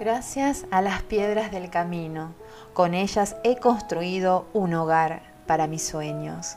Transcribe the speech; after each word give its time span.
Gracias 0.00 0.64
a 0.70 0.80
las 0.80 1.02
piedras 1.02 1.50
del 1.50 1.70
camino, 1.70 2.32
con 2.72 2.94
ellas 2.94 3.34
he 3.42 3.56
construido 3.56 4.46
un 4.52 4.72
hogar 4.74 5.22
para 5.48 5.66
mis 5.66 5.84
sueños. 5.84 6.56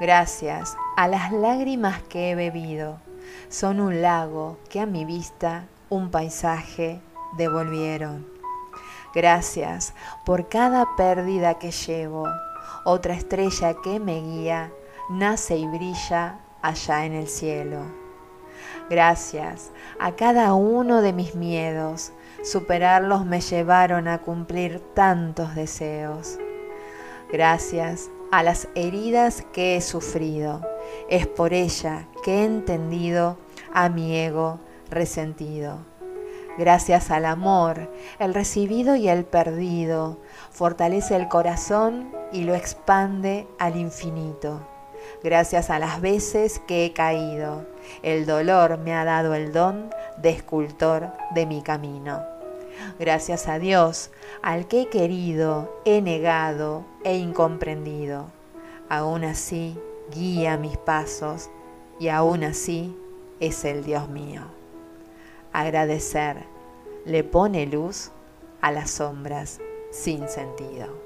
Gracias 0.00 0.76
a 0.96 1.06
las 1.06 1.30
lágrimas 1.30 2.02
que 2.02 2.32
he 2.32 2.34
bebido, 2.34 2.98
son 3.48 3.78
un 3.78 4.02
lago 4.02 4.58
que 4.68 4.80
a 4.80 4.86
mi 4.86 5.04
vista 5.04 5.66
un 5.90 6.10
paisaje 6.10 7.00
devolvieron. 7.36 8.26
Gracias 9.14 9.94
por 10.24 10.48
cada 10.48 10.96
pérdida 10.96 11.60
que 11.60 11.70
llevo, 11.70 12.26
otra 12.84 13.14
estrella 13.14 13.74
que 13.80 14.00
me 14.00 14.20
guía, 14.20 14.72
nace 15.08 15.56
y 15.56 15.68
brilla 15.68 16.40
allá 16.62 17.06
en 17.06 17.12
el 17.12 17.28
cielo. 17.28 17.82
Gracias 18.90 19.70
a 20.00 20.16
cada 20.16 20.54
uno 20.54 21.00
de 21.00 21.12
mis 21.12 21.36
miedos, 21.36 22.12
superarlos 22.46 23.26
me 23.26 23.40
llevaron 23.40 24.06
a 24.06 24.18
cumplir 24.18 24.80
tantos 24.94 25.56
deseos. 25.56 26.38
Gracias 27.32 28.08
a 28.30 28.44
las 28.44 28.68
heridas 28.76 29.44
que 29.52 29.76
he 29.76 29.80
sufrido, 29.80 30.60
es 31.08 31.26
por 31.26 31.52
ella 31.52 32.06
que 32.22 32.42
he 32.42 32.44
entendido 32.44 33.36
a 33.74 33.88
mi 33.88 34.16
ego 34.16 34.60
resentido. 34.90 35.78
Gracias 36.56 37.10
al 37.10 37.24
amor, 37.24 37.90
el 38.20 38.32
recibido 38.32 38.94
y 38.94 39.08
el 39.08 39.24
perdido, 39.24 40.18
fortalece 40.50 41.16
el 41.16 41.26
corazón 41.26 42.12
y 42.32 42.44
lo 42.44 42.54
expande 42.54 43.48
al 43.58 43.76
infinito. 43.76 44.60
Gracias 45.22 45.68
a 45.68 45.80
las 45.80 46.00
veces 46.00 46.60
que 46.66 46.84
he 46.84 46.92
caído, 46.92 47.66
el 48.02 48.24
dolor 48.24 48.78
me 48.78 48.94
ha 48.94 49.04
dado 49.04 49.34
el 49.34 49.52
don 49.52 49.90
de 50.16 50.30
escultor 50.30 51.10
de 51.34 51.46
mi 51.46 51.62
camino. 51.62 52.35
Gracias 52.98 53.48
a 53.48 53.58
Dios, 53.58 54.10
al 54.42 54.68
que 54.68 54.82
he 54.82 54.88
querido, 54.88 55.80
he 55.84 56.02
negado 56.02 56.84
e 57.04 57.16
incomprendido. 57.16 58.26
Aún 58.88 59.24
así, 59.24 59.78
guía 60.14 60.56
mis 60.56 60.76
pasos 60.76 61.50
y 61.98 62.08
aún 62.08 62.44
así 62.44 62.96
es 63.40 63.64
el 63.64 63.84
Dios 63.84 64.08
mío. 64.08 64.42
Agradecer 65.52 66.44
le 67.04 67.22
pone 67.24 67.66
luz 67.66 68.10
a 68.60 68.72
las 68.72 68.90
sombras 68.90 69.60
sin 69.90 70.28
sentido. 70.28 71.05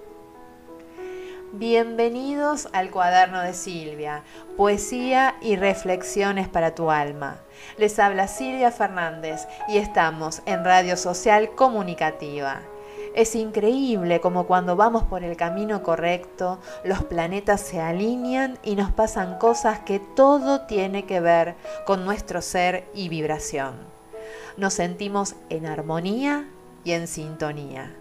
Bienvenidos 1.52 2.68
al 2.72 2.92
cuaderno 2.92 3.40
de 3.40 3.54
Silvia, 3.54 4.22
poesía 4.56 5.34
y 5.40 5.56
reflexiones 5.56 6.48
para 6.48 6.76
tu 6.76 6.92
alma. 6.92 7.40
Les 7.76 7.98
habla 7.98 8.28
Silvia 8.28 8.70
Fernández 8.70 9.48
y 9.66 9.78
estamos 9.78 10.42
en 10.46 10.64
Radio 10.64 10.96
Social 10.96 11.50
Comunicativa. 11.56 12.60
Es 13.16 13.34
increíble 13.34 14.20
como 14.20 14.46
cuando 14.46 14.76
vamos 14.76 15.02
por 15.02 15.24
el 15.24 15.36
camino 15.36 15.82
correcto, 15.82 16.60
los 16.84 17.02
planetas 17.02 17.60
se 17.62 17.80
alinean 17.80 18.56
y 18.62 18.76
nos 18.76 18.92
pasan 18.92 19.36
cosas 19.38 19.80
que 19.80 19.98
todo 19.98 20.66
tiene 20.66 21.04
que 21.04 21.18
ver 21.18 21.56
con 21.84 22.04
nuestro 22.04 22.42
ser 22.42 22.88
y 22.94 23.08
vibración. 23.08 23.74
Nos 24.56 24.74
sentimos 24.74 25.34
en 25.48 25.66
armonía 25.66 26.48
y 26.84 26.92
en 26.92 27.08
sintonía. 27.08 27.92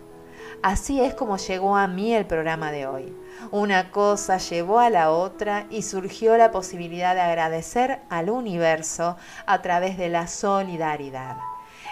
Así 0.61 1.01
es 1.01 1.13
como 1.13 1.37
llegó 1.37 1.77
a 1.77 1.87
mí 1.87 2.13
el 2.13 2.25
programa 2.25 2.71
de 2.71 2.85
hoy. 2.85 3.15
Una 3.51 3.91
cosa 3.91 4.37
llevó 4.37 4.79
a 4.79 4.89
la 4.89 5.11
otra 5.11 5.65
y 5.69 5.83
surgió 5.83 6.35
la 6.37 6.51
posibilidad 6.51 7.15
de 7.15 7.21
agradecer 7.21 8.01
al 8.09 8.29
universo 8.29 9.15
a 9.45 9.61
través 9.61 9.97
de 9.97 10.09
la 10.09 10.27
solidaridad 10.27 11.37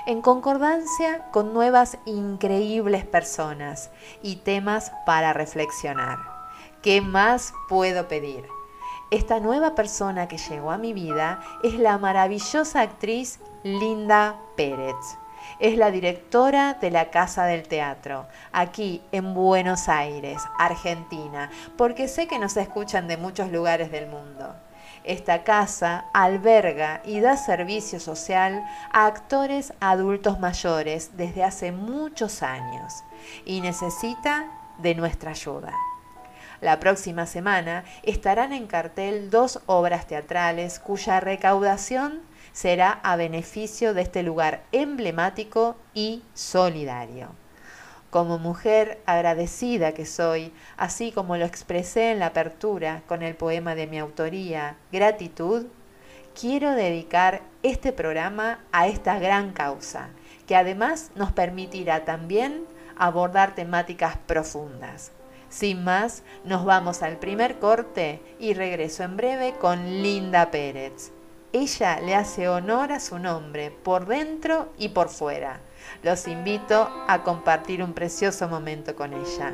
en 0.07 0.21
concordancia 0.21 1.29
con 1.31 1.53
nuevas 1.53 1.97
increíbles 2.05 3.05
personas 3.05 3.91
y 4.23 4.37
temas 4.37 4.93
para 5.05 5.33
reflexionar. 5.33 6.17
¿Qué 6.81 7.01
más 7.01 7.53
puedo 7.67 8.07
pedir? 8.07 8.47
Esta 9.11 9.41
nueva 9.41 9.75
persona 9.75 10.29
que 10.29 10.37
llegó 10.37 10.71
a 10.71 10.77
mi 10.77 10.93
vida 10.93 11.41
es 11.61 11.73
la 11.77 11.97
maravillosa 11.97 12.81
actriz 12.81 13.39
Linda 13.63 14.39
Pérez. 14.55 14.95
Es 15.59 15.77
la 15.77 15.91
directora 15.91 16.75
de 16.75 16.91
la 16.91 17.09
Casa 17.09 17.45
del 17.45 17.67
Teatro, 17.67 18.27
aquí 18.51 19.01
en 19.11 19.33
Buenos 19.33 19.89
Aires, 19.89 20.41
Argentina, 20.59 21.49
porque 21.77 22.07
sé 22.07 22.27
que 22.27 22.39
nos 22.39 22.55
escuchan 22.57 23.07
de 23.07 23.17
muchos 23.17 23.51
lugares 23.51 23.91
del 23.91 24.07
mundo. 24.07 24.55
Esta 25.03 25.43
casa 25.43 26.05
alberga 26.13 27.01
y 27.05 27.21
da 27.21 27.37
servicio 27.37 27.99
social 27.99 28.65
a 28.91 29.05
actores 29.05 29.73
adultos 29.79 30.39
mayores 30.39 31.15
desde 31.15 31.43
hace 31.43 31.71
muchos 31.71 32.43
años 32.43 33.03
y 33.45 33.61
necesita 33.61 34.51
de 34.79 34.95
nuestra 34.95 35.31
ayuda. 35.31 35.71
La 36.59 36.79
próxima 36.79 37.25
semana 37.25 37.83
estarán 38.03 38.51
en 38.51 38.67
cartel 38.67 39.29
dos 39.29 39.61
obras 39.67 40.07
teatrales 40.07 40.79
cuya 40.79 41.19
recaudación 41.19 42.21
será 42.57 42.99
a 43.03 43.15
beneficio 43.17 43.93
de 43.93 44.01
este 44.01 44.23
lugar 44.23 44.63
emblemático 44.71 45.75
y 45.93 46.23
solidario. 46.33 47.27
Como 48.09 48.39
mujer 48.39 48.99
agradecida 49.05 49.91
que 49.91 50.07
soy, 50.07 50.51
así 50.75 51.11
como 51.11 51.37
lo 51.37 51.45
expresé 51.45 52.09
en 52.09 52.17
la 52.17 52.27
apertura 52.27 53.03
con 53.07 53.21
el 53.21 53.35
poema 53.35 53.75
de 53.75 53.85
mi 53.85 53.99
autoría, 53.99 54.75
Gratitud, 54.91 55.67
quiero 56.33 56.71
dedicar 56.71 57.43
este 57.61 57.93
programa 57.93 58.61
a 58.71 58.87
esta 58.87 59.19
gran 59.19 59.53
causa, 59.53 60.09
que 60.47 60.55
además 60.55 61.11
nos 61.13 61.31
permitirá 61.31 62.05
también 62.05 62.65
abordar 62.97 63.53
temáticas 63.53 64.17
profundas. 64.25 65.11
Sin 65.49 65.83
más, 65.83 66.23
nos 66.43 66.65
vamos 66.65 67.03
al 67.03 67.17
primer 67.17 67.59
corte 67.59 68.19
y 68.39 68.55
regreso 68.55 69.03
en 69.03 69.15
breve 69.15 69.53
con 69.59 70.01
Linda 70.01 70.49
Pérez. 70.49 71.11
Ella 71.53 71.99
le 72.01 72.15
hace 72.15 72.49
honor 72.49 72.91
a 72.91 72.99
su 72.99 73.19
nombre 73.19 73.71
por 73.71 74.05
dentro 74.05 74.73
y 74.77 74.89
por 74.89 75.09
fuera 75.09 75.61
los 76.03 76.27
invito 76.27 76.89
a 77.07 77.23
compartir 77.23 77.83
un 77.83 77.93
precioso 77.93 78.47
momento 78.47 78.95
con 78.95 79.13
ella. 79.13 79.53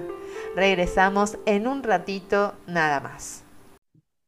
Regresamos 0.56 1.38
en 1.46 1.68
un 1.68 1.84
ratito 1.84 2.56
nada 2.68 3.00
más. 3.00 3.44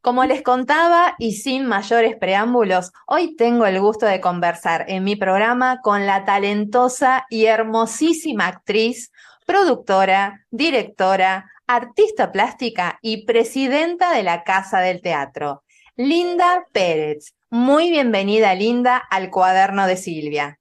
Como 0.01 0.23
les 0.25 0.43
contaba 0.43 1.15
y 1.17 1.33
sin 1.33 1.65
mayores 1.65 2.15
preámbulos, 2.15 2.91
hoy 3.07 3.35
tengo 3.35 3.65
el 3.65 3.79
gusto 3.79 4.05
de 4.05 4.21
conversar 4.21 4.85
en 4.87 5.03
mi 5.03 5.15
programa 5.15 5.81
con 5.81 6.05
la 6.05 6.25
talentosa 6.25 7.25
y 7.29 7.45
hermosísima 7.45 8.45
actriz, 8.45 9.11
productora, 9.47 10.45
directora, 10.51 11.49
artista 11.65 12.31
plástica 12.31 12.99
y 13.01 13.25
presidenta 13.25 14.11
de 14.11 14.21
la 14.21 14.43
Casa 14.43 14.79
del 14.79 15.01
Teatro, 15.01 15.63
Linda 15.95 16.67
Pérez. 16.71 17.34
Muy 17.57 17.89
bienvenida, 17.89 18.53
Linda, 18.53 18.97
al 18.97 19.31
cuaderno 19.31 19.87
de 19.87 19.95
Silvia. 19.95 20.59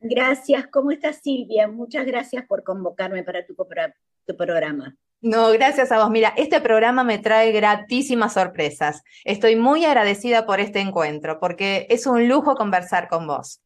Gracias, 0.00 0.66
¿cómo 0.68 0.90
estás 0.90 1.20
Silvia? 1.22 1.68
Muchas 1.68 2.06
gracias 2.06 2.46
por 2.46 2.64
convocarme 2.64 3.22
para 3.22 3.44
tu, 3.44 3.54
tu, 3.54 4.34
programa. 4.34 4.96
No, 5.20 5.50
gracias 5.50 5.92
a 5.92 5.98
vos. 5.98 6.08
Mira, 6.08 6.32
este 6.38 6.62
programa 6.62 7.04
me 7.04 7.18
trae 7.18 7.52
gratísimas 7.52 8.32
sorpresas. 8.32 9.02
Estoy 9.26 9.56
muy 9.56 9.84
agradecida 9.84 10.46
por 10.46 10.58
este 10.58 10.80
encuentro, 10.80 11.38
porque 11.38 11.86
es 11.90 12.06
un 12.06 12.26
lujo 12.26 12.54
conversar 12.54 13.08
con 13.08 13.26
vos. 13.26 13.60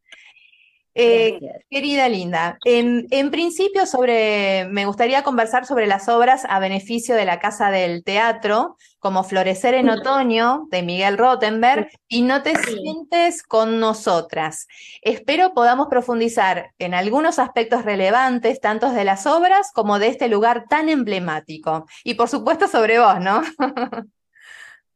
Eh, 0.94 1.38
querida 1.70 2.08
Linda, 2.08 2.58
en, 2.64 3.30
principio 3.30 3.86
sobre, 3.86 4.66
me 4.70 4.86
gustaría 4.86 5.22
conversar 5.22 5.64
sobre 5.64 5.86
las 5.86 6.08
obras 6.08 6.44
a 6.48 6.58
beneficio 6.58 7.14
de 7.14 7.24
la 7.24 7.38
Casa 7.38 7.70
del 7.70 8.02
Teatro, 8.02 8.76
como 8.98 9.22
Florecer 9.22 9.74
en 9.74 9.88
Otoño, 9.88 10.66
de 10.70 10.82
Miguel 10.82 11.16
Rottenberg, 11.16 11.88
y 12.08 12.22
No 12.22 12.42
te 12.42 12.56
sientes 12.56 13.42
con 13.44 13.78
nosotras. 13.78 14.66
Espero 15.02 15.54
podamos 15.54 15.86
profundizar 15.88 16.72
en 16.78 16.94
algunos 16.94 17.38
aspectos 17.38 17.84
relevantes, 17.84 18.60
tanto 18.60 18.90
de 18.90 19.04
las 19.04 19.26
obras 19.26 19.70
como 19.72 19.98
de 19.98 20.08
este 20.08 20.28
lugar 20.28 20.64
tan 20.68 20.88
emblemático. 20.88 21.86
Y 22.02 22.14
por 22.14 22.28
supuesto 22.28 22.66
sobre 22.66 22.98
vos, 22.98 23.20
¿no? 23.20 23.42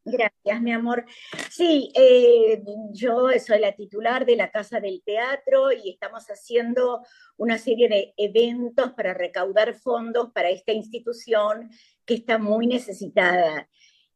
Gracias, 0.06 0.60
mi 0.60 0.70
amor. 0.70 1.06
Sí, 1.50 1.90
eh, 1.94 2.62
yo 2.92 3.28
soy 3.44 3.58
la 3.58 3.72
titular 3.72 4.26
de 4.26 4.36
la 4.36 4.50
Casa 4.50 4.78
del 4.78 5.02
Teatro 5.02 5.72
y 5.72 5.88
estamos 5.88 6.26
haciendo 6.26 7.02
una 7.38 7.56
serie 7.56 7.88
de 7.88 8.12
eventos 8.18 8.92
para 8.92 9.14
recaudar 9.14 9.72
fondos 9.72 10.30
para 10.34 10.50
esta 10.50 10.72
institución 10.72 11.70
que 12.04 12.14
está 12.14 12.36
muy 12.36 12.66
necesitada. 12.66 13.66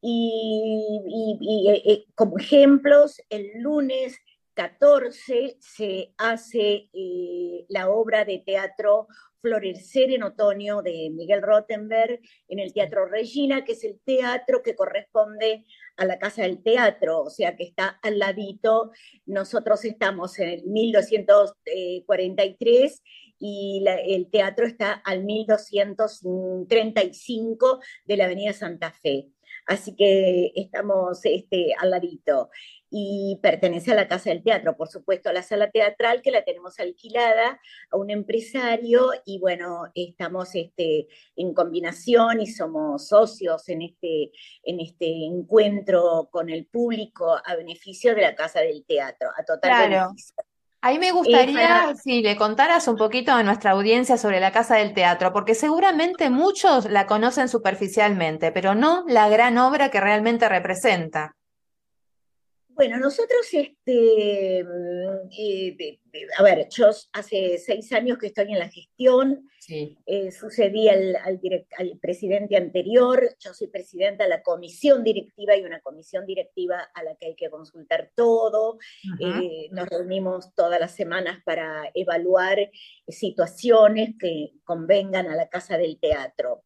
Y, 0.02 1.40
eh, 1.67 1.82
eh, 1.87 2.05
como 2.14 2.38
ejemplos, 2.38 3.23
el 3.31 3.50
lunes 3.62 4.19
14 4.52 5.56
se 5.58 6.12
hace 6.19 6.90
la 7.69 7.88
obra 7.88 8.26
de 8.26 8.40
teatro 8.40 9.06
Florecer 9.40 10.11
en 10.11 10.23
Otoño 10.23 10.82
de 10.82 11.11
Miguel 11.11 11.40
Rottenberg 11.43 12.20
en 12.49 12.58
el 12.58 12.73
Teatro 12.73 13.06
Regina, 13.06 13.64
que 13.64 13.73
es 13.73 13.85
el 13.85 14.00
teatro 14.05 14.62
que 14.62 14.75
corresponde 14.75 15.64
a 15.96 16.05
la 16.05 16.19
Casa 16.19 16.43
del 16.43 16.62
Teatro, 16.62 17.23
o 17.23 17.31
sea 17.31 17.56
que 17.56 17.64
está 17.64 17.99
al 18.02 18.19
ladito. 18.19 18.90
Nosotros 19.26 19.85
estamos 19.85 20.38
en 20.38 20.49
el 20.49 20.64
1243 20.64 23.02
y 23.40 23.85
el 23.87 24.31
teatro 24.31 24.67
está 24.67 24.93
al 24.93 25.25
1235 25.25 27.81
de 28.05 28.17
la 28.17 28.25
Avenida 28.25 28.52
Santa 28.52 28.93
Fe. 28.93 29.29
Así 29.68 29.94
que 29.94 30.50
estamos 30.56 31.20
este, 31.24 31.74
al 31.78 31.90
ladito 31.90 32.48
y 32.90 33.38
pertenece 33.42 33.92
a 33.92 33.96
la 33.96 34.08
Casa 34.08 34.30
del 34.30 34.42
Teatro, 34.42 34.74
por 34.78 34.88
supuesto, 34.88 35.28
a 35.28 35.34
la 35.34 35.42
sala 35.42 35.70
teatral 35.70 36.22
que 36.22 36.30
la 36.30 36.42
tenemos 36.42 36.80
alquilada 36.80 37.60
a 37.90 37.96
un 37.98 38.08
empresario 38.08 39.10
y 39.26 39.38
bueno, 39.38 39.82
estamos 39.94 40.54
este, 40.54 41.06
en 41.36 41.52
combinación 41.52 42.40
y 42.40 42.46
somos 42.46 43.08
socios 43.08 43.68
en 43.68 43.82
este, 43.82 44.32
en 44.62 44.80
este 44.80 45.26
encuentro 45.26 46.30
con 46.32 46.48
el 46.48 46.64
público 46.64 47.36
a 47.44 47.54
beneficio 47.54 48.14
de 48.14 48.22
la 48.22 48.34
Casa 48.34 48.60
del 48.60 48.86
Teatro, 48.86 49.28
a 49.36 49.44
total 49.44 49.90
beneficio. 49.90 50.47
Ahí 50.80 50.98
me 50.98 51.12
gustaría 51.12 51.94
si 51.96 52.22
le 52.22 52.36
contaras 52.36 52.88
un 52.88 52.96
poquito 52.96 53.32
a 53.32 53.42
nuestra 53.44 53.72
audiencia 53.72 54.16
sobre 54.19 54.40
la 54.40 54.52
Casa 54.52 54.76
del 54.76 54.94
Teatro, 54.94 55.32
porque 55.32 55.54
seguramente 55.54 56.30
muchos 56.30 56.86
la 56.86 57.06
conocen 57.06 57.48
superficialmente, 57.48 58.52
pero 58.52 58.75
no 58.75 59.04
la 59.08 59.28
gran 59.28 59.58
obra 59.58 59.90
que 59.90 60.00
realmente 60.00 60.48
representa. 60.48 61.38
Bueno, 62.78 62.96
nosotros, 63.00 63.40
este, 63.52 64.62
mm, 64.62 65.30
eh, 65.36 65.98
a 66.36 66.42
ver, 66.44 66.69
yo 66.70 66.86
hace 67.12 67.58
seis 67.58 67.92
años 67.92 68.19
que 68.19 68.28
estoy 68.28 68.52
en 68.52 68.60
la 68.60 68.69
gestión, 68.69 69.50
eh, 70.06 70.30
sucedí 70.30 70.88
al, 70.88 71.16
al, 71.16 71.98
presidente 72.00 72.56
anterior, 72.56 73.34
yo 73.40 73.52
soy 73.52 73.66
presidenta 73.66 74.22
de 74.22 74.30
la 74.30 74.44
comisión 74.44 75.02
directiva 75.02 75.56
y 75.56 75.64
una 75.64 75.80
comisión 75.80 76.25
directiva 76.25 76.88
a 76.94 77.02
la 77.02 77.16
que 77.16 77.26
hay 77.26 77.34
que 77.34 77.50
consultar 77.50 78.12
todo, 78.14 78.78
eh, 79.19 79.69
nos 79.72 79.88
reunimos 79.88 80.54
todas 80.54 80.78
las 80.78 80.94
semanas 80.94 81.42
para 81.44 81.90
evaluar 81.94 82.70
situaciones 83.08 84.14
que 84.20 84.52
convengan 84.62 85.26
a 85.26 85.34
la 85.34 85.48
Casa 85.48 85.76
del 85.76 85.98
Teatro. 85.98 86.62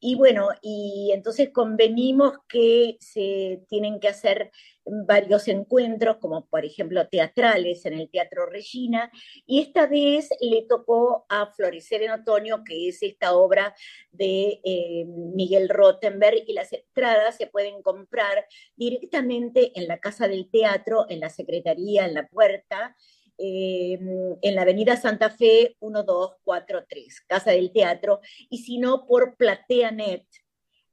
Y 0.00 0.14
bueno, 0.14 0.48
y 0.62 1.10
entonces 1.12 1.50
convenimos 1.52 2.38
que 2.48 2.96
se 3.00 3.62
tienen 3.68 4.00
que 4.00 4.08
hacer 4.08 4.50
varios 4.84 5.46
encuentros, 5.48 6.16
como 6.16 6.46
por 6.46 6.64
ejemplo 6.64 7.06
teatrales 7.06 7.84
en 7.84 7.94
el 7.94 8.08
Teatro 8.08 8.46
Regina, 8.46 9.12
y 9.46 9.60
esta 9.60 9.86
vez 9.86 10.30
le 10.40 10.62
tocó 10.62 11.26
a 11.28 11.52
Florecer 11.52 12.02
en 12.02 12.12
Otoño, 12.12 12.64
que 12.64 12.88
es 12.88 13.02
esta 13.02 13.34
obra 13.34 13.74
de 14.10 14.60
eh, 14.64 15.04
Miguel 15.06 15.68
Rottenberg, 15.68 16.44
y 16.46 16.54
las 16.54 16.72
entradas 16.72 17.36
se 17.36 17.46
pueden 17.46 17.82
comprar 17.82 18.46
directamente 18.76 19.78
en 19.78 19.86
la 19.86 19.98
Casa 19.98 20.28
del 20.28 20.50
Teatro, 20.50 21.04
en 21.10 21.20
la 21.20 21.28
Secretaría, 21.28 22.06
en 22.06 22.14
la 22.14 22.26
puerta, 22.26 22.96
Em, 23.42 24.36
en 24.42 24.54
la 24.54 24.62
avenida 24.62 24.96
Santa 24.96 25.30
Fe 25.30 25.74
1243, 25.80 27.22
Casa 27.22 27.52
del 27.52 27.72
Teatro, 27.72 28.20
y 28.50 28.58
si 28.58 28.76
no 28.76 29.06
por 29.06 29.36
PlateaNet, 29.38 30.26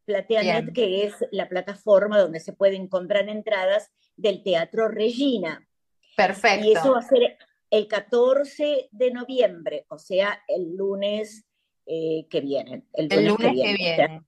PlateaNet 0.06 0.74
que 0.74 1.04
es 1.04 1.14
la 1.32 1.50
plataforma 1.50 2.18
donde 2.18 2.40
se 2.40 2.54
pueden 2.54 2.88
comprar 2.88 3.28
entradas 3.28 3.92
del 4.16 4.44
Teatro 4.44 4.88
Regina. 4.88 5.68
Perfecto. 6.16 6.66
Y 6.66 6.72
eso 6.72 6.94
va 6.94 7.00
a 7.00 7.02
ser 7.02 7.38
el 7.70 7.88
14 7.90 8.88
de 8.92 9.12
noviembre, 9.12 9.86
o 9.90 9.98
sea, 9.98 10.42
el 10.48 10.74
lunes 10.74 11.46
eh, 11.86 12.28
que 12.30 12.40
viene. 12.40 12.84
El, 12.94 13.10
lunes, 13.26 13.38
que 13.38 13.52
viene. 13.52 14.22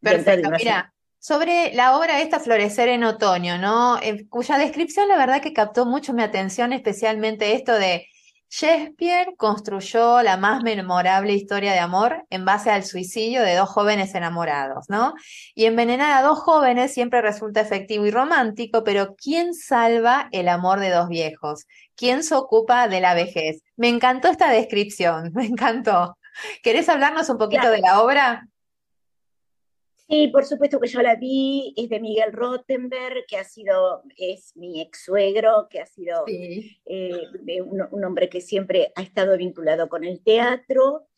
Perfecto, 0.00 0.50
mira, 0.50 0.94
sobre 1.26 1.74
la 1.74 1.98
obra 1.98 2.20
esta 2.20 2.38
Florecer 2.38 2.88
en 2.88 3.02
Otoño, 3.02 3.58
¿no? 3.58 3.98
Eh, 4.00 4.28
cuya 4.28 4.58
descripción 4.58 5.08
la 5.08 5.16
verdad 5.16 5.42
que 5.42 5.52
captó 5.52 5.84
mucho 5.84 6.12
mi 6.12 6.22
atención, 6.22 6.72
especialmente 6.72 7.54
esto 7.54 7.72
de 7.72 8.06
Shakespeare 8.48 9.34
construyó 9.36 10.22
la 10.22 10.36
más 10.36 10.62
memorable 10.62 11.32
historia 11.32 11.72
de 11.72 11.80
amor 11.80 12.24
en 12.30 12.44
base 12.44 12.70
al 12.70 12.84
suicidio 12.84 13.42
de 13.42 13.56
dos 13.56 13.68
jóvenes 13.68 14.14
enamorados, 14.14 14.84
¿no? 14.88 15.14
Y 15.56 15.64
envenenar 15.64 16.12
a 16.12 16.24
dos 16.24 16.38
jóvenes 16.38 16.94
siempre 16.94 17.20
resulta 17.20 17.60
efectivo 17.60 18.06
y 18.06 18.12
romántico, 18.12 18.84
pero 18.84 19.16
¿quién 19.16 19.52
salva 19.52 20.28
el 20.30 20.48
amor 20.48 20.78
de 20.78 20.90
dos 20.90 21.08
viejos? 21.08 21.66
¿Quién 21.96 22.22
se 22.22 22.36
ocupa 22.36 22.86
de 22.86 23.00
la 23.00 23.14
vejez? 23.14 23.62
Me 23.74 23.88
encantó 23.88 24.28
esta 24.28 24.48
descripción, 24.52 25.32
me 25.34 25.46
encantó. 25.46 26.16
¿Querés 26.62 26.88
hablarnos 26.88 27.28
un 27.30 27.38
poquito 27.38 27.68
de 27.68 27.80
la 27.80 28.00
obra? 28.00 28.46
Sí, 30.08 30.28
por 30.28 30.44
supuesto 30.44 30.78
que 30.78 30.88
yo 30.88 31.02
la 31.02 31.16
vi, 31.16 31.74
es 31.76 31.88
de 31.88 31.98
Miguel 31.98 32.32
Rottenberg, 32.32 33.26
que 33.26 33.38
ha 33.38 33.44
sido, 33.44 34.04
es 34.16 34.56
mi 34.56 34.80
ex 34.80 35.04
suegro, 35.04 35.66
que 35.68 35.80
ha 35.80 35.86
sido 35.86 36.24
eh, 36.28 37.60
un, 37.60 38.04
hombre 38.04 38.28
que 38.28 38.40
siempre 38.40 38.92
ha 38.94 39.02
estado 39.02 39.36
vinculado 39.36 39.88
con 39.88 40.04
el 40.04 40.22
teatro. 40.22 41.08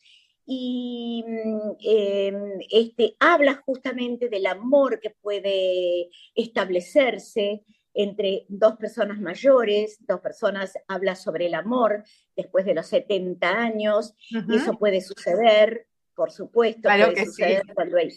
Y 0.47 1.23
mm, 1.27 1.71
em, 1.81 2.59
este, 2.71 3.15
habla 3.19 3.61
justamente 3.63 4.27
del 4.27 4.47
amor 4.47 4.99
que 4.99 5.11
puede 5.11 6.09
establecerse 6.33 7.63
entre 7.93 8.45
dos 8.47 8.75
personas 8.77 9.19
mayores, 9.19 9.97
dos 10.07 10.19
personas, 10.19 10.73
habla 10.87 11.15
sobre 11.15 11.45
el 11.45 11.53
amor 11.53 12.03
después 12.35 12.65
de 12.65 12.73
los 12.73 12.87
70 12.87 13.49
años, 13.49 14.15
y 14.29 14.55
eso 14.55 14.79
puede 14.79 15.01
suceder, 15.01 15.87
por 16.15 16.31
supuesto, 16.31 16.81
claro 16.83 17.13
que 17.13 17.25
suceder 17.25 17.63
sí. 17.65 17.73
cuando 17.73 17.97
hay 17.97 18.11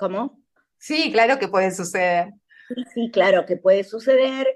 ¿Cómo? 0.00 0.40
Sí, 0.78 1.12
claro 1.12 1.38
que 1.38 1.46
puede 1.46 1.70
suceder. 1.72 2.32
Sí, 2.94 3.10
claro 3.10 3.44
que 3.44 3.58
puede 3.58 3.84
suceder. 3.84 4.46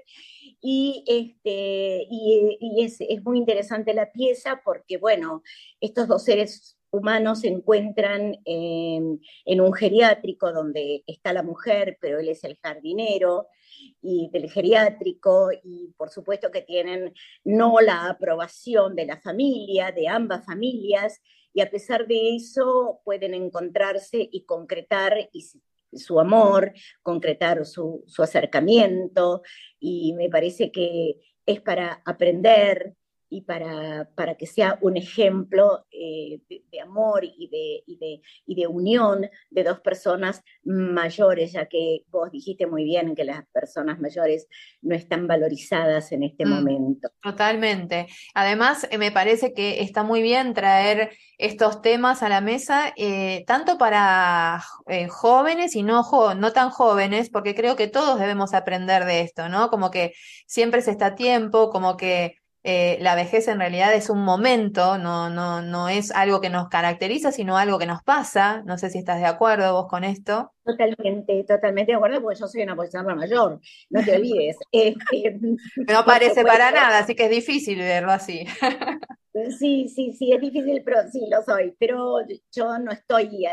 Y, 0.59 1.03
este, 1.05 2.07
y, 2.09 2.83
es, 2.83 2.99
muy 3.23 3.37
interesante 3.37 3.93
la 3.93 4.11
pieza 4.11 4.63
porque, 4.65 4.97
bueno, 4.97 5.43
estos 5.79 6.07
dos 6.07 6.23
seres 6.23 6.79
humanos 6.89 7.41
se 7.41 7.49
encuentran 7.49 8.39
en, 8.43 9.21
un 9.61 9.73
geriátrico 9.73 10.51
donde 10.51 11.03
está 11.05 11.31
la 11.31 11.43
mujer, 11.43 11.99
pero 12.01 12.17
él 12.17 12.29
es 12.29 12.43
el 12.43 12.57
jardinero 12.57 13.47
y 14.01 14.31
del 14.31 14.49
geriátrico 14.49 15.49
y 15.63 15.93
por 15.95 16.09
supuesto 16.09 16.49
que 16.49 16.63
tienen 16.63 17.13
no 17.43 17.81
la 17.81 18.09
aprobación 18.09 18.95
de 18.95 19.05
la 19.05 19.21
familia, 19.21 19.91
de 19.91 20.07
ambas 20.07 20.43
familias, 20.43 21.21
y 21.55 21.61
a 21.61 21.69
pesar 21.71 22.05
de 22.05 22.35
eso 22.35 22.99
pueden 23.05 23.33
encontrarse 23.33 24.27
y 24.29 24.43
concretar 24.43 25.29
su 25.93 26.19
amor, 26.19 26.73
concretar 27.01 27.65
su, 27.65 28.03
su 28.07 28.21
acercamiento, 28.21 29.41
y 29.79 30.11
me 30.15 30.29
parece 30.29 30.69
que 30.69 31.15
es 31.45 31.61
para 31.61 32.01
aprender, 32.05 32.95
y 33.29 33.41
para, 33.41 34.09
para 34.15 34.35
que 34.35 34.45
sea 34.45 34.77
un 34.81 34.97
ejemplo 34.97 35.85
eh, 35.91 36.39
de, 36.49 36.79
amor 36.79 37.23
y 37.23 37.47
de, 37.49 37.83
y, 37.85 37.97
de, 37.97 38.21
y 38.45 38.55
de, 38.55 38.67
unión 38.67 39.29
de 39.49 39.63
dos 39.63 39.79
personas 39.79 40.43
mayores, 40.63 41.53
ya 41.53 41.65
que 41.65 42.03
vos 42.09 42.31
dijiste 42.31 42.67
muy 42.67 42.83
bien 42.83 43.15
que 43.15 43.23
las 43.23 43.45
personas 43.47 43.99
mayores 43.99 44.47
no 44.81 44.95
están 44.95 45.27
valorizadas 45.27 46.11
en 46.11 46.23
este 46.23 46.45
mm, 46.45 46.49
momento. 46.49 47.09
Totalmente. 47.21 48.07
Además, 48.33 48.87
eh, 48.91 48.97
me 48.97 49.11
parece 49.11 49.53
que 49.53 49.81
está 49.81 50.03
muy 50.03 50.21
bien 50.21 50.53
traer 50.53 51.11
estos 51.37 51.81
temas 51.81 52.23
a 52.23 52.29
la 52.29 52.41
mesa, 52.41 52.93
eh, 52.95 53.43
tanto 53.47 53.77
para 53.77 54.63
jóvenes 55.09 55.75
y 55.75 55.83
no, 55.83 56.03
no 56.35 56.53
tan 56.53 56.69
jóvenes, 56.69 57.29
porque 57.29 57.55
creo 57.55 57.75
que 57.75 57.87
todos 57.87 58.19
debemos 58.19 58.53
aprender 58.53 59.05
de 59.05 59.21
esto, 59.21 59.49
¿no? 59.49 59.69
Como 59.69 59.91
que 59.91 60.13
siempre 60.45 60.81
se 60.81 60.91
está 60.91 61.07
a 61.07 61.15
tiempo, 61.15 61.69
como 61.69 61.97
que 61.97 62.37
eh, 62.67 62.97
la 62.99 63.13
vejez 63.13 63.47
en 63.47 63.59
realidad 63.59 63.93
es 63.93 64.09
un 64.09 64.23
momento, 64.23 64.97
no, 64.97 65.29
no, 65.29 65.61
no 65.61 65.87
es 65.87 66.09
algo 66.09 66.41
que 66.41 66.49
nos 66.49 66.67
caracteriza, 66.67 67.31
sino 67.31 67.59
algo 67.59 67.77
que 67.77 67.85
nos 67.85 68.01
pasa. 68.01 68.63
No 68.65 68.79
sé 68.79 68.89
si 68.89 68.97
estás 68.97 69.19
de 69.19 69.27
acuerdo 69.27 69.71
vos 69.73 69.85
con 69.87 70.03
esto. 70.03 70.51
Totalmente, 70.63 71.43
totalmente 71.43 71.91
de 71.91 71.97
acuerdo, 71.97 72.23
porque 72.23 72.39
yo 72.39 72.47
soy 72.47 72.63
una 72.63 72.75
persona 72.75 73.13
mayor, 73.13 73.59
no 73.91 74.03
te 74.03 74.15
olvides. 74.15 74.57
Este, 74.71 75.39
no 75.87 76.03
parece 76.05 76.43
para 76.43 76.71
nada, 76.71 76.97
así 76.97 77.13
que 77.13 77.25
es 77.25 77.29
difícil 77.29 77.77
verlo 77.77 78.11
así. 78.11 78.47
sí, 79.59 79.87
sí, 79.87 80.13
sí, 80.13 80.33
es 80.33 80.41
difícil, 80.41 80.81
pero 80.83 81.07
sí, 81.11 81.27
lo 81.29 81.43
soy. 81.43 81.75
Pero 81.79 82.17
yo 82.51 82.79
no 82.79 82.91
estoy 82.91 83.45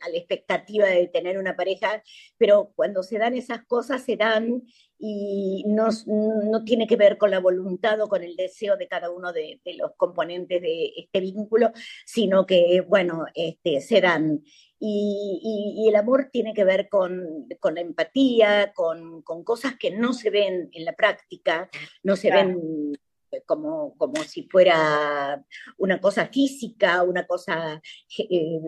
a 0.00 0.08
la 0.08 0.16
expectativa 0.16 0.86
de 0.86 1.08
tener 1.08 1.38
una 1.38 1.56
pareja, 1.56 2.02
pero 2.36 2.72
cuando 2.74 3.02
se 3.02 3.18
dan 3.18 3.34
esas 3.34 3.64
cosas, 3.64 4.02
se 4.02 4.16
dan 4.16 4.62
y 4.98 5.64
no, 5.66 5.88
no, 6.06 6.64
tiene 6.64 6.86
que 6.86 6.96
ver 6.96 7.18
con 7.18 7.30
la 7.30 7.40
voluntad 7.40 8.00
o 8.00 8.08
con 8.08 8.22
el 8.22 8.36
deseo 8.36 8.76
de 8.76 8.88
cada 8.88 9.10
uno 9.10 9.32
de, 9.32 9.60
los 9.76 9.92
componentes 9.96 10.62
de 10.62 10.92
este 10.96 11.20
vínculo, 11.20 11.72
sino 12.06 12.46
que, 12.46 12.82
bueno, 12.86 13.26
este, 13.34 13.80
se 13.80 14.00
dan. 14.00 14.42
Y, 14.78 15.86
el 15.88 15.96
amor 15.96 16.28
tiene 16.32 16.54
que 16.54 16.64
ver 16.64 16.88
con, 16.88 17.46
con 17.60 17.74
la 17.74 17.80
empatía, 17.80 18.72
con, 18.74 19.22
con, 19.22 19.44
cosas 19.44 19.76
que 19.78 19.90
no 19.90 20.12
se 20.12 20.30
ven 20.30 20.68
en 20.72 20.84
la 20.84 20.92
práctica, 20.92 21.68
no 22.02 22.16
se 22.16 22.30
ven 22.30 22.94
como, 23.46 23.96
como 23.96 24.22
si 24.22 24.44
fuera 24.44 25.42
una 25.78 26.00
cosa 26.00 26.26
física, 26.26 27.02
una 27.02 27.26
cosa 27.26 27.80
eh, 28.18 28.60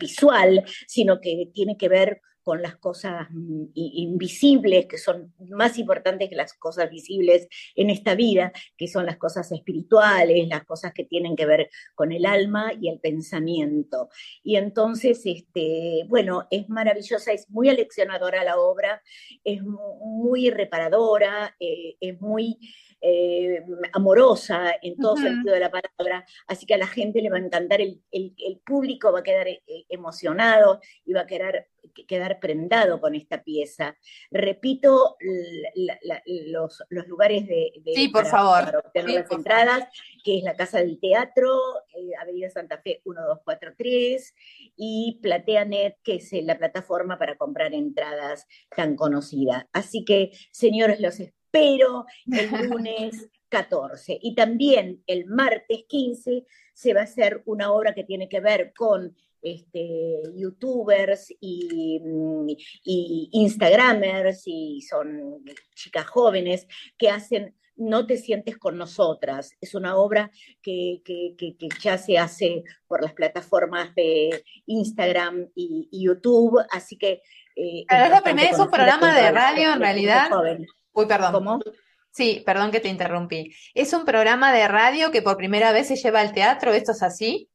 visual, 0.00 0.64
sino 0.86 1.20
que 1.20 1.50
tiene 1.52 1.76
que 1.76 1.88
ver 1.88 2.20
con 2.42 2.60
las 2.62 2.76
cosas 2.76 3.28
mm, 3.30 3.66
invisibles, 3.74 4.86
que 4.86 4.98
son 4.98 5.32
más 5.50 5.78
importantes 5.78 6.28
que 6.28 6.36
las 6.36 6.54
cosas 6.54 6.90
visibles 6.90 7.48
en 7.74 7.90
esta 7.90 8.14
vida, 8.14 8.52
que 8.76 8.88
son 8.88 9.06
las 9.06 9.16
cosas 9.16 9.50
espirituales, 9.52 10.48
las 10.48 10.64
cosas 10.64 10.92
que 10.92 11.04
tienen 11.04 11.36
que 11.36 11.46
ver 11.46 11.70
con 11.94 12.12
el 12.12 12.26
alma 12.26 12.72
y 12.80 12.88
el 12.88 13.00
pensamiento. 13.00 14.08
Y 14.42 14.56
entonces, 14.56 15.22
este, 15.24 16.04
bueno, 16.08 16.46
es 16.50 16.68
maravillosa, 16.68 17.32
es 17.32 17.48
muy 17.50 17.68
aleccionadora 17.68 18.44
la 18.44 18.58
obra, 18.58 19.02
es 19.44 19.62
muy 19.62 20.50
reparadora, 20.50 21.54
eh, 21.60 21.96
es 22.00 22.20
muy 22.20 22.58
eh, 23.04 23.64
amorosa 23.92 24.76
en 24.80 24.96
todo 24.96 25.16
sentido 25.16 25.54
de 25.54 25.60
la 25.60 25.72
palabra, 25.72 26.24
así 26.46 26.66
que 26.66 26.74
a 26.74 26.78
la 26.78 26.86
gente 26.86 27.20
le 27.20 27.30
va 27.30 27.36
a 27.36 27.40
encantar, 27.40 27.80
el, 27.80 28.00
público 28.64 29.12
va 29.12 29.18
a 29.18 29.22
quedar 29.24 29.48
eh, 29.48 29.60
emocionado 29.88 30.80
y 31.04 31.12
va 31.12 31.22
a 31.22 31.26
quedar, 31.26 31.66
quedar 32.06 32.38
prendado 32.38 33.00
con 33.00 33.16
esta 33.16 33.42
pieza. 33.42 33.96
Repito 34.30 35.16
los, 36.46 36.84
lugares 37.08 37.48
de, 37.48 37.72
sí, 37.92 38.08
por 38.08 38.26
favor. 38.26 38.76
obtener 38.84 39.22
las 39.22 39.32
entradas, 39.32 39.88
que 40.22 40.38
es 40.38 40.44
la 40.44 40.54
Casa 40.54 40.78
del 40.78 41.00
Teatro, 41.00 41.58
eh, 41.96 42.12
Avenida 42.20 42.50
Santa 42.50 42.78
Fe 42.78 43.02
1243, 43.04 44.34
y 44.76 45.18
PlateaNet, 45.20 45.96
que 46.04 46.14
es 46.16 46.32
la 46.44 46.56
plataforma 46.56 47.18
para 47.18 47.36
comprar 47.36 47.74
entradas 47.74 48.46
tan 48.76 48.94
conocida. 48.94 49.68
Así 49.72 50.04
que, 50.04 50.30
señores, 50.52 51.00
los 51.00 51.18
pero 51.52 52.06
el 52.26 52.68
lunes 52.68 53.28
14. 53.52 54.18
Y 54.20 54.34
también 54.34 55.04
el 55.06 55.26
martes 55.26 55.84
15 55.86 56.46
se 56.72 56.94
va 56.94 57.00
a 57.00 57.04
hacer 57.04 57.42
una 57.44 57.70
obra 57.70 57.94
que 57.94 58.02
tiene 58.02 58.28
que 58.28 58.40
ver 58.40 58.72
con 58.74 59.14
este, 59.42 60.22
youtubers 60.34 61.30
y, 61.38 62.00
y, 62.84 63.28
instagramers 63.32 64.44
y 64.46 64.80
son 64.80 65.44
chicas 65.74 66.06
jóvenes 66.06 66.66
que 66.96 67.10
hacen 67.10 67.54
No 67.76 68.06
te 68.06 68.16
sientes 68.16 68.56
con 68.56 68.78
nosotras. 68.78 69.50
Es 69.60 69.74
una 69.74 69.96
obra 69.96 70.30
que, 70.62 71.02
ya 71.82 71.98
se 71.98 72.16
hace 72.16 72.62
por 72.86 73.02
las 73.02 73.12
plataformas 73.12 73.94
de 73.94 74.44
Instagram 74.66 75.50
y, 75.54 75.88
YouTube, 75.92 76.58
así 76.70 76.96
que... 76.96 77.20
Eh, 77.54 77.84
es, 77.86 78.10
la 78.10 78.22
primera, 78.22 78.50
es 78.50 78.58
un 78.58 78.70
programa 78.70 79.14
de 79.14 79.30
radio 79.30 79.72
en 79.74 79.80
realidad. 79.80 80.30
Uy, 80.92 81.06
perdón. 81.06 81.32
¿Cómo? 81.32 81.60
Sí, 82.10 82.42
perdón 82.44 82.70
que 82.70 82.80
te 82.80 82.88
interrumpí. 82.88 83.54
¿Es 83.74 83.92
un 83.94 84.04
programa 84.04 84.52
de 84.52 84.68
radio 84.68 85.10
que 85.10 85.22
por 85.22 85.38
primera 85.38 85.72
vez 85.72 85.88
se 85.88 85.96
lleva 85.96 86.20
al 86.20 86.32
teatro? 86.32 86.72
¿Esto 86.72 86.92
es 86.92 87.02
así? 87.02 87.48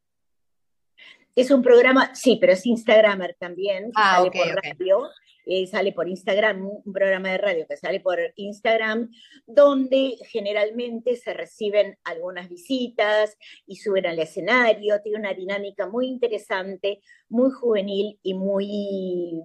Es 1.35 1.51
un 1.51 1.61
programa, 1.61 2.15
sí, 2.15 2.39
pero 2.41 2.53
es 2.53 2.65
Instagramer 2.65 3.35
también, 3.39 3.91
ah, 3.93 4.15
sale 4.15 4.31
por 4.31 4.63
radio, 4.63 5.09
eh, 5.45 5.67
sale 5.67 5.93
por 5.93 6.09
Instagram, 6.09 6.67
un 6.83 6.91
programa 6.91 7.29
de 7.29 7.37
radio 7.37 7.67
que 7.69 7.77
sale 7.77 7.99
por 7.99 8.17
Instagram, 8.37 9.11
donde 9.45 10.17
generalmente 10.31 11.15
se 11.15 11.35
reciben 11.35 11.95
algunas 12.05 12.49
visitas 12.49 13.37
y 13.67 13.75
suben 13.75 14.07
al 14.07 14.17
escenario, 14.17 14.99
tiene 15.03 15.19
una 15.19 15.33
dinámica 15.35 15.85
muy 15.85 16.07
interesante, 16.07 17.01
muy 17.29 17.51
juvenil 17.51 18.17
y 18.23 18.33
muy 18.33 19.43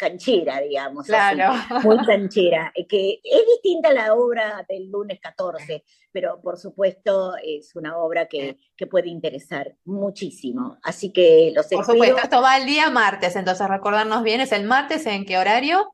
canchera, 0.00 0.60
digamos. 0.60 1.06
Claro. 1.06 1.52
muy 1.82 1.98
canchera. 2.06 2.72
Eh, 2.74 2.86
que 2.86 3.20
es 3.22 3.46
distinta 3.46 3.90
a 3.90 3.92
la 3.92 4.14
obra 4.14 4.64
del 4.66 4.90
lunes 4.90 5.20
14, 5.20 5.84
pero 6.10 6.40
por 6.40 6.56
supuesto 6.56 7.34
es 7.36 7.76
una 7.76 7.98
obra 7.98 8.26
que, 8.26 8.56
puede 8.90 9.08
interesar 9.08 9.76
muchísimo. 9.84 10.78
Así 10.82 11.12
que 11.12 11.52
los 11.54 11.66
Por 11.66 11.84
supuesto, 11.84 12.16
esto 12.16 12.40
va 12.40 12.56
el 12.56 12.64
día 12.64 12.88
martes, 12.88 13.36
entonces 13.36 13.68
recordarnos 13.68 14.22
bien, 14.22 14.40
¿es 14.40 14.52
el 14.52 14.64
martes 14.64 15.04
en 15.06 15.26
qué 15.26 15.36
horario? 15.36 15.92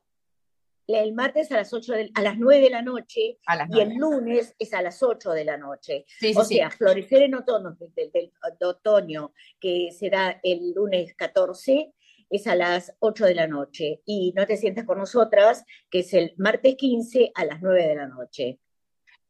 el 0.87 1.13
martes 1.13 1.51
a 1.51 1.57
las 1.57 1.73
8 1.73 1.93
a 2.13 2.21
las 2.21 2.37
9 2.37 2.63
de 2.63 2.69
la 2.69 2.81
noche 2.81 3.39
y 3.69 3.79
el 3.81 3.95
lunes 3.95 4.55
es 4.57 4.73
a 4.73 4.81
las 4.81 5.03
8 5.03 5.31
de 5.31 5.43
la 5.43 5.57
noche. 5.57 6.05
o 6.33 6.43
sea, 6.45 6.71
florecer 6.71 7.23
en 7.23 7.35
otoño, 7.35 7.75
del, 7.93 8.31
otoño 8.61 9.33
que 9.59 9.89
se 9.91 10.09
da 10.09 10.39
el 10.41 10.71
lunes 10.73 11.13
14 11.15 11.93
es 12.29 12.47
a 12.47 12.55
las 12.55 12.93
8 12.99 13.25
de 13.25 13.35
la 13.35 13.47
noche. 13.47 14.01
Y 14.05 14.33
no 14.35 14.45
te 14.45 14.57
sientas 14.57 14.85
con 14.85 14.97
nosotras, 14.97 15.63
que 15.89 15.99
es 15.99 16.13
el 16.13 16.33
martes 16.37 16.75
15 16.75 17.31
a 17.35 17.45
las 17.45 17.61
9 17.61 17.87
de 17.87 17.95
la 17.95 18.07
noche. 18.07 18.59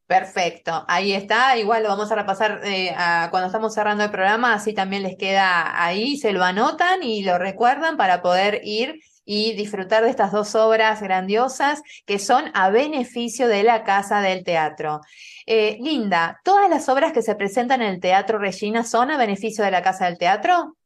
Perfecto, 0.08 0.86
ahí 0.88 1.12
está. 1.12 1.58
Igual 1.58 1.82
lo 1.82 1.90
vamos 1.90 2.10
a 2.10 2.14
repasar 2.14 2.62
eh, 2.64 2.94
cuando 3.30 3.48
estamos 3.48 3.74
cerrando 3.74 4.04
el 4.04 4.10
programa, 4.10 4.54
así 4.54 4.72
también 4.72 5.02
les 5.02 5.18
queda 5.18 5.84
ahí, 5.84 6.16
se 6.16 6.32
lo 6.32 6.42
anotan 6.42 7.02
y 7.02 7.22
lo 7.22 7.36
recuerdan 7.36 7.98
para 7.98 8.22
poder 8.22 8.62
ir 8.64 9.00
y 9.26 9.52
disfrutar 9.52 10.02
de 10.02 10.08
estas 10.08 10.32
dos 10.32 10.54
obras 10.54 11.02
grandiosas 11.02 11.82
que 12.06 12.18
son 12.18 12.50
a 12.54 12.70
beneficio 12.70 13.46
de 13.48 13.62
la 13.62 13.84
Casa 13.84 14.22
del 14.22 14.44
Teatro. 14.44 15.02
Eh, 15.44 15.76
Linda, 15.82 16.40
¿todas 16.42 16.70
las 16.70 16.88
obras 16.88 17.12
que 17.12 17.20
se 17.20 17.34
presentan 17.34 17.82
en 17.82 17.88
el 17.88 18.00
Teatro 18.00 18.38
Regina 18.38 18.84
son 18.84 19.10
a 19.10 19.18
beneficio 19.18 19.62
de 19.62 19.70
la 19.70 19.82
Casa 19.82 20.06
del 20.06 20.16
Teatro? 20.16 20.77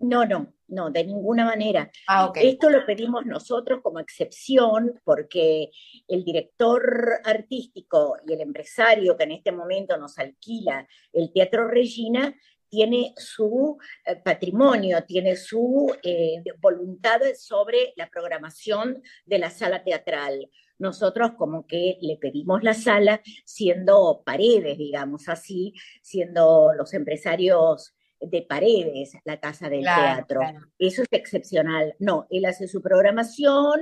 No, 0.00 0.24
no, 0.24 0.54
no, 0.68 0.90
de 0.90 1.04
ninguna 1.04 1.44
manera. 1.44 1.90
Ah, 2.08 2.32
Esto 2.34 2.70
lo 2.70 2.86
pedimos 2.86 3.26
nosotros 3.26 3.80
como 3.82 4.00
excepción 4.00 4.98
porque 5.04 5.70
el 6.08 6.24
director 6.24 7.20
artístico 7.22 8.16
y 8.26 8.32
el 8.32 8.40
empresario 8.40 9.16
que 9.16 9.24
en 9.24 9.32
este 9.32 9.52
momento 9.52 9.98
nos 9.98 10.18
alquila 10.18 10.86
el 11.12 11.30
Teatro 11.32 11.68
Regina 11.68 12.34
tiene 12.70 13.12
su 13.16 13.76
eh, 14.06 14.16
patrimonio, 14.16 15.04
tiene 15.04 15.36
su 15.36 15.92
eh, 16.02 16.42
voluntad 16.60 17.20
sobre 17.36 17.92
la 17.96 18.08
programación 18.08 19.02
de 19.26 19.38
la 19.38 19.50
sala 19.50 19.82
teatral. 19.84 20.48
Nosotros 20.78 21.32
como 21.36 21.66
que 21.66 21.98
le 22.00 22.16
pedimos 22.16 22.62
la 22.62 22.72
sala 22.72 23.20
siendo 23.44 24.22
paredes, 24.24 24.78
digamos 24.78 25.28
así, 25.28 25.74
siendo 26.00 26.72
los 26.74 26.94
empresarios 26.94 27.94
de 28.20 28.42
paredes 28.42 29.12
la 29.24 29.40
casa 29.40 29.68
del 29.68 29.82
teatro. 29.82 30.40
Eso 30.78 31.02
es 31.02 31.08
excepcional. 31.10 31.94
No, 31.98 32.26
él 32.30 32.44
hace 32.44 32.68
su 32.68 32.82
programación 32.82 33.80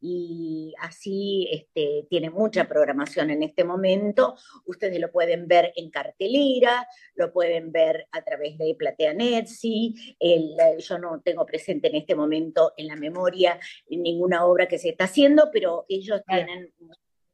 y 0.00 0.74
así 0.80 1.48
este, 1.50 2.06
tiene 2.08 2.30
mucha 2.30 2.68
programación 2.68 3.30
en 3.30 3.42
este 3.42 3.64
momento. 3.64 4.36
Ustedes 4.64 5.00
lo 5.00 5.10
pueden 5.10 5.48
ver 5.48 5.72
en 5.76 5.90
cartelera, 5.90 6.86
lo 7.14 7.32
pueden 7.32 7.72
ver 7.72 8.06
a 8.12 8.22
través 8.22 8.58
de 8.58 8.74
Platea 8.78 9.14
Netsi. 9.14 10.16
yo 10.78 10.98
no 10.98 11.20
tengo 11.20 11.44
presente 11.44 11.88
en 11.88 11.96
este 11.96 12.14
momento 12.14 12.72
en 12.76 12.86
la 12.86 12.96
memoria 12.96 13.58
ninguna 13.88 14.44
obra 14.44 14.66
que 14.66 14.78
se 14.78 14.90
está 14.90 15.04
haciendo, 15.04 15.50
pero 15.52 15.84
ellos 15.88 16.22
tienen 16.26 16.72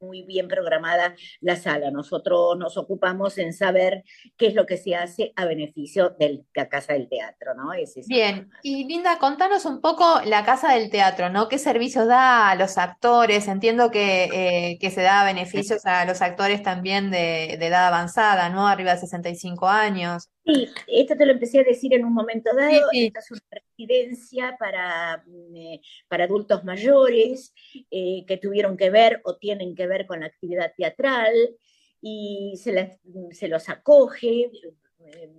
muy 0.00 0.22
bien 0.22 0.48
programada 0.48 1.14
la 1.40 1.56
sala. 1.56 1.90
Nosotros 1.90 2.56
nos 2.58 2.76
ocupamos 2.76 3.38
en 3.38 3.52
saber 3.52 4.04
qué 4.36 4.48
es 4.48 4.54
lo 4.54 4.66
que 4.66 4.76
se 4.76 4.94
hace 4.94 5.32
a 5.36 5.44
beneficio 5.44 6.10
de 6.18 6.44
la 6.54 6.68
Casa 6.68 6.92
del 6.92 7.08
Teatro, 7.08 7.54
¿no? 7.54 7.72
bien, 8.06 8.50
y 8.62 8.84
Linda, 8.84 9.18
contanos 9.18 9.64
un 9.64 9.80
poco 9.80 10.20
la 10.24 10.44
Casa 10.44 10.74
del 10.74 10.90
Teatro, 10.90 11.30
¿no? 11.30 11.48
¿Qué 11.48 11.58
servicios 11.58 12.06
da 12.06 12.50
a 12.50 12.54
los 12.54 12.78
actores? 12.78 13.48
Entiendo 13.48 13.90
que, 13.90 14.78
eh, 14.80 14.90
se 14.90 15.02
da 15.02 15.24
beneficios 15.24 15.84
a 15.84 16.04
los 16.04 16.22
actores 16.22 16.62
también 16.62 17.10
de, 17.10 17.54
edad 17.54 17.88
avanzada, 17.88 18.48
¿no? 18.48 18.66
Arriba 18.68 18.94
de 18.94 19.00
65 19.00 19.68
años. 19.68 20.30
Sí, 20.46 20.68
esto 20.86 21.16
te 21.16 21.26
lo 21.26 21.32
empecé 21.32 21.58
a 21.58 21.64
decir 21.64 21.92
en 21.92 22.04
un 22.04 22.14
momento 22.14 22.54
dado. 22.54 22.88
Esta 22.92 23.18
es 23.18 23.30
una 23.32 23.40
residencia 23.50 24.56
para, 24.58 25.24
mm, 25.26 25.56
eh, 25.56 25.80
para 26.06 26.24
adultos 26.24 26.62
mayores 26.62 27.52
eh, 27.90 28.24
que 28.28 28.36
tuvieron 28.36 28.76
que 28.76 28.90
ver 28.90 29.20
o 29.24 29.36
tienen 29.36 29.74
que 29.74 29.88
ver 29.88 30.06
con 30.06 30.20
la 30.20 30.26
actividad 30.26 30.72
teatral 30.76 31.34
y 32.00 32.54
se, 32.62 33.00
se 33.32 33.48
los 33.48 33.68
acoge. 33.68 34.50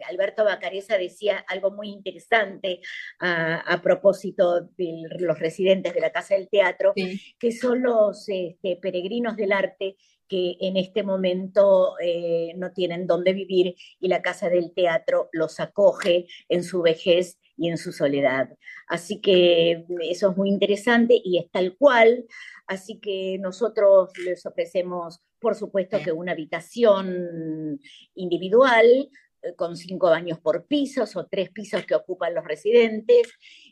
Alberto 0.08 0.44
Bacareza 0.44 0.98
decía 0.98 1.44
algo 1.48 1.72
muy 1.72 1.90
interesante 1.90 2.80
a, 3.20 3.80
propósito 3.84 4.62
de 4.78 5.04
los 5.20 5.40
residentes 5.40 5.94
de 5.94 6.00
la 6.00 6.12
Casa 6.12 6.36
del 6.36 6.50
Teatro, 6.50 6.94
que 7.38 7.52
son 7.52 7.82
los 7.82 8.28
este, 8.30 8.78
peregrinos 8.78 9.36
del 9.36 9.52
arte 9.52 9.98
que 10.28 10.58
en 10.60 10.78
este 10.78 11.04
momento 11.04 11.96
eh, 12.00 12.54
no 12.56 12.72
tienen 12.72 13.08
dónde 13.08 13.34
vivir 13.34 13.76
y 14.00 14.08
la 14.08 14.22
Casa 14.22 14.50
del 14.50 14.74
Teatro 14.74 15.30
los 15.32 15.60
acoge 15.60 16.28
en 16.50 16.64
su 16.64 16.82
vejez 16.82 17.38
y 17.58 17.70
en 17.70 17.78
su 17.78 17.92
soledad. 17.92 18.56
Así 18.88 19.20
que 19.20 19.86
eso 20.04 20.32
es 20.32 20.38
muy 20.38 20.50
interesante 20.50 21.20
y 21.24 21.40
es 21.40 21.50
tal 21.52 21.76
cual. 21.76 22.26
Así 22.68 23.00
que 23.00 23.38
nosotros 23.40 24.12
les 24.24 24.46
ofrecemos, 24.46 25.22
por 25.40 25.56
supuesto, 25.56 26.00
que 26.04 26.12
una 26.12 26.34
habitación 26.34 27.80
individual 28.14 29.10
eh, 29.42 29.54
con 29.56 29.76
cinco 29.78 30.10
baños 30.10 30.40
por 30.40 30.66
pisos 30.66 31.16
o 31.16 31.26
tres 31.28 31.50
pisos 31.50 31.86
que 31.86 31.96
ocupan 31.96 32.34
los 32.34 32.46
residentes 32.46 33.28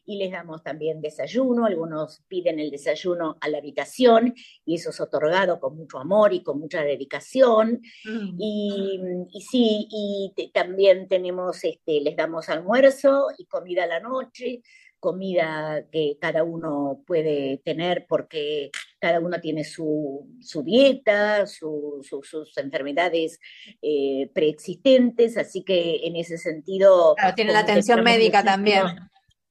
y 0.05 0.17
les 0.17 0.31
damos 0.31 0.63
también 0.63 1.01
desayuno, 1.01 1.65
algunos 1.65 2.21
piden 2.27 2.59
el 2.59 2.71
desayuno 2.71 3.37
a 3.41 3.49
la 3.49 3.57
habitación 3.57 4.33
y 4.65 4.75
eso 4.75 4.91
es 4.91 4.99
otorgado 5.01 5.59
con 5.59 5.75
mucho 5.75 5.97
amor 5.97 6.33
y 6.33 6.43
con 6.43 6.59
mucha 6.59 6.83
dedicación. 6.83 7.81
Mm. 8.03 8.35
Y, 8.39 8.99
sí, 9.39 9.87
y 9.89 10.51
también 10.53 11.07
tenemos, 11.07 11.63
este, 11.63 12.01
les 12.01 12.15
damos 12.15 12.49
almuerzo 12.49 13.27
y 13.37 13.45
comida 13.45 13.83
a 13.83 13.87
la 13.87 13.99
noche, 13.99 14.61
comida 14.99 15.85
que 15.91 16.17
cada 16.19 16.43
uno 16.43 17.03
puede 17.05 17.57
tener 17.63 18.05
porque 18.07 18.71
cada 18.99 19.19
uno 19.19 19.39
tiene 19.39 19.63
su, 19.63 20.27
dieta, 20.63 21.45
sus 21.45 22.57
enfermedades 22.57 23.39
eh, 23.81 24.31
preexistentes, 24.33 25.37
así 25.37 25.63
que 25.63 26.07
en 26.07 26.15
ese 26.15 26.37
sentido... 26.37 27.13
Claro, 27.15 27.35
tiene 27.35 27.53
la 27.53 27.59
atención 27.59 28.03
médica 28.03 28.43
también 28.43 28.83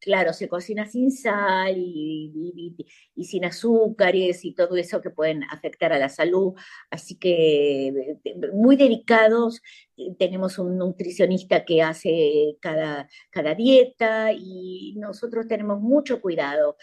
claro, 0.05 0.35
se 0.35 0.49
cocina 0.49 0.87
sin 0.87 1.11
sal 1.11 1.75
y, 1.79 2.77
sin 3.25 3.45
azúcares 3.47 4.45
y 4.45 4.53
todo 4.53 4.77
eso 4.77 5.01
que 5.01 5.09
pueden 5.09 5.45
afectar 5.45 5.93
a 5.95 5.99
la 5.99 6.11
salud. 6.11 6.53
Así 6.91 7.19
que 7.19 7.89
eh, 7.89 8.21
muy 8.53 8.77
dedicados, 8.77 9.63
eh, 9.97 10.15
tenemos 10.19 10.59
un 10.59 10.77
nutricionista 10.77 11.65
que 11.65 11.83
hace 11.83 12.59
cada, 12.61 13.09
dieta 13.57 14.33
y 14.33 14.95
nosotros 14.99 15.49
tenemos 15.49 15.81
mucho 15.81 16.21
cuidado. 16.21 16.77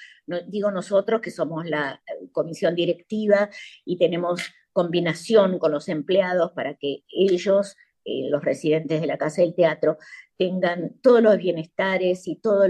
Digo 0.47 0.71
nosotros 0.71 1.21
que 1.21 1.29
somos 1.31 1.65
la 1.65 2.01
comisión 2.31 2.75
directiva 2.75 3.49
y 3.85 3.97
tenemos 3.97 4.41
combinación 4.73 5.59
con 5.59 5.71
los 5.71 5.89
empleados 5.89 6.53
para 6.53 6.75
que 6.75 7.03
ellos 7.09 7.75
eh, 8.03 8.29
los 8.31 8.43
residentes 8.43 8.99
de 8.99 9.05
la 9.05 9.19
Casa 9.19 9.43
del 9.43 9.53
Teatro 9.53 9.97
tengan 10.41 10.95
todos 11.03 11.21
los 11.21 11.37
bienestares 11.37 12.27
y 12.27 12.35
todos 12.37 12.67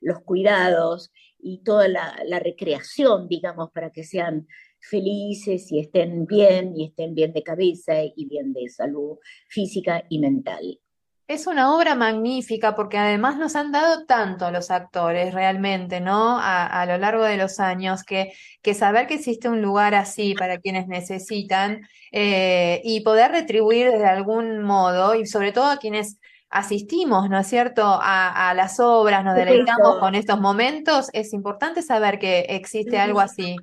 los 0.00 0.20
cuidados 0.20 1.10
y 1.40 1.64
toda 1.64 1.88
la, 1.88 2.38
recreación, 2.38 3.26
digamos, 3.26 3.72
para 3.72 3.90
que 3.90 4.04
sean 4.04 4.46
felices 4.78 5.72
y 5.72 5.80
estén 5.80 6.24
bien 6.24 6.76
y 6.76 6.84
estén 6.84 7.16
bien 7.16 7.32
de 7.32 7.42
cabeza 7.42 7.94
y 8.04 8.26
bien 8.26 8.52
de 8.52 8.68
salud 8.68 9.18
física 9.48 10.04
y 10.08 10.20
mental. 10.20 10.78
Es 11.26 11.48
una 11.48 11.74
obra 11.74 11.96
magnífica 11.96 12.76
porque 12.76 12.98
además 12.98 13.36
nos 13.36 13.56
han 13.56 13.72
dado 13.72 14.06
tanto 14.06 14.52
los 14.52 14.70
actores 14.70 15.34
realmente, 15.34 16.00
¿no? 16.00 16.38
A, 16.40 16.86
lo 16.86 16.96
largo 16.96 17.24
de 17.24 17.36
los 17.36 17.58
años, 17.58 18.04
que, 18.04 18.32
que, 18.62 18.72
saber 18.74 19.08
que 19.08 19.14
existe 19.14 19.48
un 19.48 19.62
lugar 19.62 19.96
así 19.96 20.34
para 20.34 20.58
quienes 20.58 20.86
necesitan 20.86 21.82
eh, 22.12 22.80
y 22.84 23.00
poder 23.00 23.32
retribuir 23.32 23.90
de 23.90 24.06
algún 24.06 24.62
modo 24.62 25.16
y 25.16 25.26
sobre 25.26 25.50
todo 25.50 25.66
a 25.66 25.78
quienes 25.78 26.20
asistimos, 26.50 27.30
¿no 27.30 27.38
es 27.38 27.46
cierto?, 27.46 27.82
a, 27.84 28.52
las 28.54 28.80
obras, 28.80 29.24
nos 29.24 29.36
deleitamos 29.36 29.98
con 29.98 30.14
estos 30.14 30.40
momentos, 30.40 31.08
es 31.12 31.32
importante 31.32 31.80
saber 31.80 32.18
que 32.18 32.40
existe 32.40 32.98
algo 32.98 33.20
así. 33.20 33.56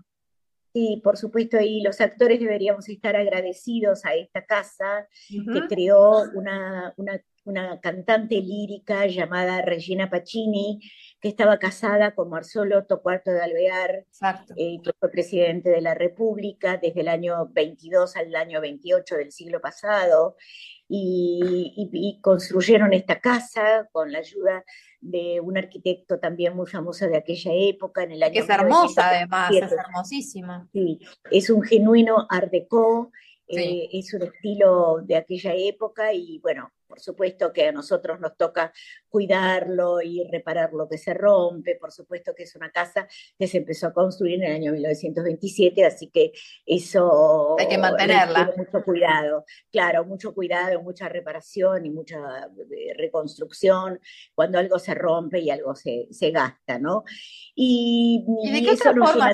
Sí, 0.73 1.01
por 1.03 1.17
supuesto, 1.17 1.59
y 1.59 1.81
los 1.81 1.99
actores 2.01 2.39
deberíamos 2.39 2.87
estar 2.87 3.15
agradecidos 3.15 4.05
a 4.05 4.13
esta 4.13 4.45
casa 4.45 5.07
que 5.27 5.61
creó 5.67 6.23
una, 6.35 6.93
una, 6.95 7.79
cantante 7.81 8.35
lírica 8.35 9.07
llamada 9.07 9.61
Regina 9.63 10.09
Pacini, 10.09 10.79
que 11.19 11.29
estaba 11.29 11.57
casada 11.57 12.13
con 12.13 12.29
Marzolo 12.29 12.85
Tocuarto 12.85 13.31
de 13.31 13.41
Alvear, 13.41 14.05
eh, 14.55 14.77
que 14.83 14.91
fue 14.99 15.09
presidente 15.09 15.69
de 15.71 15.81
la 15.81 15.95
República 15.95 16.77
desde 16.77 17.01
el 17.01 17.07
año 17.07 17.47
22 17.53 18.15
al 18.15 18.35
año 18.35 18.61
28 18.61 19.15
del 19.15 19.31
siglo 19.31 19.59
pasado, 19.59 20.35
y, 20.89 22.19
construyeron 22.21 22.93
esta 22.93 23.19
casa 23.19 23.87
con 23.91 24.11
la 24.11 24.19
ayuda 24.19 24.63
de 25.01 25.39
un 25.41 25.57
arquitecto 25.57 26.19
también 26.19 26.55
muy 26.55 26.67
famoso 26.67 27.07
de 27.07 27.17
aquella 27.17 27.51
época, 27.53 28.03
en 28.03 28.11
el 28.13 28.23
año... 28.23 28.33
Que 28.33 28.39
es 28.39 28.49
hermosa 28.49 29.09
además, 29.09 29.51
es 29.51 29.71
hermosísima. 29.71 30.67
Sí, 30.73 30.99
es 31.31 31.49
un 31.49 31.61
genuino 31.61 32.25
art 32.29 32.51
déco, 32.51 33.11
eh, 33.47 33.89
es 33.93 34.13
un 34.13 34.23
estilo 34.23 34.97
de 35.03 35.15
aquella 35.15 35.53
época 35.55 36.13
y 36.13 36.39
bueno, 36.39 36.71
por 36.87 36.99
supuesto 36.99 37.51
que 37.53 37.67
a 37.67 37.71
nosotros 37.71 38.19
nos 38.19 38.35
toca 38.37 38.71
cuidarlo 39.09 40.01
y 40.01 40.27
reparar 40.31 40.73
lo 40.73 40.87
que 40.87 40.97
se 40.97 41.13
rompe, 41.13 41.75
por 41.75 41.91
supuesto 41.91 42.33
que 42.33 42.43
es 42.43 42.55
una 42.55 42.71
casa 42.71 43.07
que 43.37 43.47
se 43.47 43.57
empezó 43.57 43.87
a 43.87 43.93
construir 43.93 44.35
en 44.35 44.43
el 44.43 44.55
año 44.55 44.71
1927, 44.71 45.85
así 45.85 46.09
que 46.09 46.31
eso... 46.65 47.55
Hay 47.59 47.67
que 47.67 47.77
mantenerla. 47.77 48.53
Mucho 48.57 48.83
cuidado, 48.83 49.45
claro, 49.71 50.05
mucho 50.05 50.33
cuidado, 50.33 50.81
mucha 50.81 51.09
reparación 51.09 51.85
y 51.85 51.89
mucha 51.89 52.17
eh, 52.47 52.93
reconstrucción 52.97 53.99
cuando 54.33 54.59
algo 54.59 54.79
se 54.79 54.93
rompe 54.93 55.39
y 55.39 55.49
algo 55.49 55.75
se, 55.75 56.07
gasta, 56.31 56.79
¿no? 56.79 57.03
Y, 57.55 58.25
de 58.51 58.61
qué 58.63 58.75
llena 58.75 59.33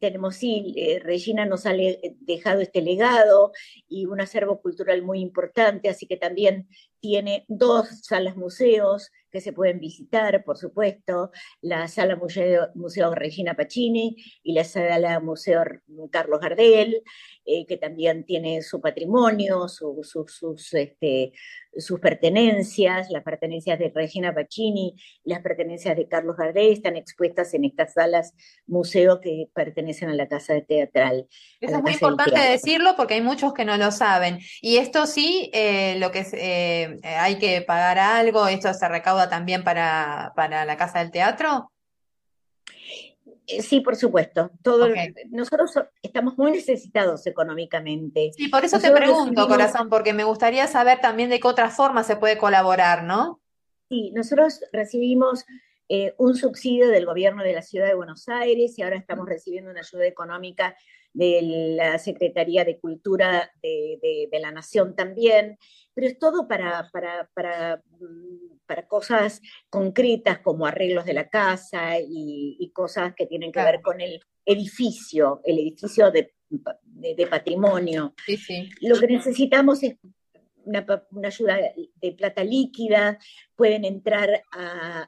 tenemos, 0.00 0.36
sí, 0.36 0.74
eh, 0.76 1.00
Regina 1.00 1.46
nos 1.46 1.66
ha 1.66 1.72
dejado 2.20 2.60
este 2.60 2.82
legado 2.82 3.52
y 3.88 4.06
un 4.06 4.20
acervo 4.20 4.60
cultural 4.60 5.02
muy 5.02 5.20
importante, 5.20 5.88
así 5.88 6.06
que 6.06 6.16
también 6.16 6.68
tiene 7.02 7.44
dos 7.48 7.88
salas 8.04 8.36
museos 8.36 9.10
que 9.32 9.40
se 9.40 9.52
pueden 9.52 9.80
visitar, 9.80 10.44
por 10.44 10.58
supuesto, 10.58 11.32
la 11.62 11.88
sala 11.88 12.16
museo, 12.16 12.68
museo 12.74 13.14
Regina 13.14 13.54
Pacini 13.54 14.14
y 14.42 14.52
la 14.52 14.62
sala 14.62 15.18
museo 15.20 15.64
Carlos 16.10 16.38
Gardel, 16.38 17.02
eh, 17.44 17.66
que 17.66 17.78
también 17.78 18.24
tiene 18.24 18.62
su 18.62 18.80
patrimonio, 18.80 19.68
sus, 19.68 20.74
este, 20.74 21.32
sus 21.78 21.98
pertenencias, 21.98 23.10
las 23.10 23.24
pertenencias 23.24 23.78
de 23.78 23.90
Regina 23.92 24.34
Pacini, 24.34 24.94
las 25.24 25.40
pertenencias 25.40 25.96
de 25.96 26.06
Carlos 26.06 26.36
Gardel 26.36 26.72
están 26.72 26.96
expuestas 26.96 27.54
en 27.54 27.64
estas 27.64 27.94
salas 27.94 28.34
museo 28.66 29.20
que 29.20 29.48
pertenecen 29.54 30.10
a 30.10 30.14
la 30.14 30.28
Casa 30.28 30.60
Teatral. 30.60 31.26
Eso 31.58 31.76
es 31.76 31.82
muy 31.82 31.92
importante 31.92 32.38
decirlo 32.38 32.94
porque 32.96 33.14
hay 33.14 33.22
muchos 33.22 33.54
que 33.54 33.64
no 33.64 33.78
lo 33.78 33.90
saben. 33.92 34.40
Y 34.60 34.76
esto 34.76 35.06
sí, 35.06 35.50
eh, 35.54 35.96
lo 35.98 36.12
que 36.12 36.26
eh, 36.34 36.91
hay 37.02 37.38
que 37.38 37.62
pagar 37.62 37.98
algo, 37.98 38.46
esto 38.48 38.72
se 38.74 38.88
recauda 38.88 39.28
también 39.28 39.64
para, 39.64 40.32
para 40.36 40.64
la 40.64 40.76
Casa 40.76 41.00
del 41.00 41.10
Teatro. 41.10 41.70
Eh, 43.46 43.62
sí, 43.62 43.80
por 43.80 43.96
supuesto. 43.96 44.50
Todo, 44.62 44.88
Nosotros 45.30 45.72
estamos 46.02 46.38
muy 46.38 46.52
necesitados 46.52 47.26
económicamente. 47.26 48.30
Sí, 48.36 48.48
por 48.48 48.64
eso 48.64 48.78
te 48.78 48.90
pregunto, 48.90 49.48
corazón, 49.48 49.88
porque 49.88 50.12
me 50.12 50.24
gustaría 50.24 50.66
saber 50.66 51.00
también 51.00 51.30
de 51.30 51.40
qué 51.40 51.48
otra 51.48 51.70
forma 51.70 52.04
se 52.04 52.16
puede 52.16 52.38
colaborar, 52.38 53.04
¿no? 53.04 53.40
Sí, 53.88 54.10
nosotros 54.14 54.60
recibimos 54.72 55.44
eh, 55.88 56.14
un 56.18 56.36
subsidio 56.36 56.88
del 56.88 57.04
gobierno 57.04 57.42
de 57.42 57.52
la 57.52 57.62
ciudad 57.62 57.86
de 57.86 57.94
Buenos 57.94 58.28
Aires 58.28 58.78
y 58.78 58.82
ahora 58.82 58.96
estamos 58.96 59.28
recibiendo 59.28 59.70
una 59.70 59.80
ayuda 59.80 60.06
económica 60.06 60.74
de 61.12 61.40
la 61.76 61.98
Secretaría 61.98 62.64
de 62.64 62.78
Cultura 62.78 63.50
de, 63.62 64.28
la 64.40 64.50
Nación 64.50 64.96
también, 64.96 65.58
pero 65.94 66.06
es 66.06 66.18
todo 66.18 66.48
para, 66.48 66.88
para, 66.92 67.28
para, 67.34 67.82
mm, 68.00 68.58
para, 68.66 68.86
cosas 68.86 69.40
concretas 69.68 70.38
como 70.40 70.66
arreglos 70.66 71.04
de 71.04 71.14
la 71.14 71.28
casa 71.28 71.98
y, 71.98 72.70
cosas 72.74 73.14
que 73.14 73.26
tienen 73.26 73.52
que 73.52 73.62
ver 73.62 73.82
con 73.82 74.00
el 74.00 74.20
edificio, 74.46 75.40
el 75.44 75.58
edificio 75.58 76.10
de, 76.10 76.32
patrimonio. 77.28 78.14
Lo 78.80 78.98
que 78.98 79.06
necesitamos 79.06 79.82
es 79.82 79.96
una, 80.64 80.86
ayuda 81.24 81.58
de 82.00 82.12
plata 82.12 82.44
líquida, 82.44 83.18
pueden 83.54 83.84
entrar 83.84 84.42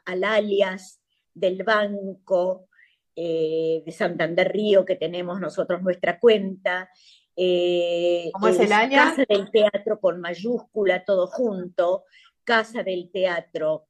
al 0.04 0.24
alias 0.24 1.00
del 1.34 1.62
banco, 1.62 2.68
eh, 3.16 3.82
de 3.86 3.92
Santander 3.92 4.52
Río, 4.52 4.84
que 4.84 4.96
tenemos 4.96 5.40
nosotros 5.40 5.82
nuestra 5.82 6.18
cuenta. 6.18 6.90
Eh, 7.36 8.30
¿Cómo 8.32 8.48
es 8.48 8.60
el 8.60 8.72
año? 8.72 8.96
Casa 8.96 9.24
del 9.28 9.50
Teatro 9.50 10.00
con 10.00 10.20
mayúscula, 10.20 11.04
todo 11.04 11.26
junto. 11.26 12.04
Casa 12.44 12.82
del 12.82 13.10
Teatro 13.10 13.86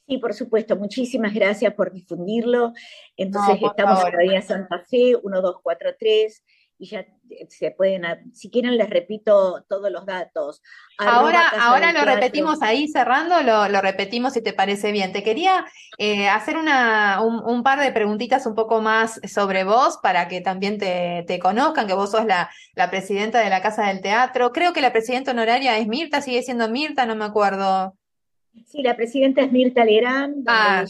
Sí, 0.07 0.17
por 0.17 0.33
supuesto, 0.33 0.75
muchísimas 0.75 1.33
gracias 1.33 1.73
por 1.73 1.91
difundirlo. 1.91 2.73
Entonces, 3.15 3.57
estamos 3.61 4.03
en 4.05 4.31
la 4.31 4.41
Santa 4.41 4.79
Fe, 4.89 5.15
1243 5.23 6.43
y 6.83 6.85
ya 6.87 6.99
eh, 7.29 7.47
se 7.47 7.71
pueden, 7.71 8.03
si 8.33 8.49
quieren 8.49 8.75
les 8.77 8.89
repito 8.89 9.63
todos 9.69 9.89
los 9.89 10.05
datos. 10.05 10.61
Ahora, 10.97 11.41
ahora 11.61 11.93
lo 11.93 12.03
repetimos 12.03 12.61
ahí 12.61 12.89
cerrando, 12.89 13.41
lo, 13.41 13.69
lo, 13.69 13.79
repetimos 13.79 14.33
si 14.33 14.41
te 14.41 14.51
parece 14.51 14.91
bien. 14.91 15.13
Te 15.13 15.23
quería 15.23 15.65
eh, 15.97 16.27
hacer 16.27 16.57
una, 16.57 17.21
un, 17.21 17.63
par 17.63 17.79
de 17.79 17.93
preguntitas 17.93 18.45
un 18.45 18.53
poco 18.53 18.81
más 18.81 19.21
sobre 19.23 19.63
vos 19.63 19.97
para 20.03 20.27
que 20.27 20.41
también 20.41 20.77
te, 20.77 21.23
te, 21.25 21.39
conozcan, 21.39 21.87
que 21.87 21.93
vos 21.93 22.11
sos 22.11 22.25
la, 22.25 22.49
la 22.75 22.89
presidenta 22.89 23.39
de 23.39 23.49
la 23.49 23.61
Casa 23.61 23.87
del 23.87 24.01
Teatro. 24.01 24.51
Creo 24.51 24.73
que 24.73 24.81
la 24.81 24.91
presidenta 24.91 25.31
honoraria 25.31 25.77
es 25.77 25.87
Mirta, 25.87 26.21
sigue 26.21 26.43
siendo 26.43 26.67
Mirta, 26.67 27.05
no 27.05 27.15
me 27.15 27.23
acuerdo. 27.23 27.95
Sí, 28.65 28.81
la 28.83 28.97
presidenta 28.97 29.41
es 29.41 29.53
Mirta 29.53 29.85
Lerán, 29.85 30.43
ah, 30.47 30.83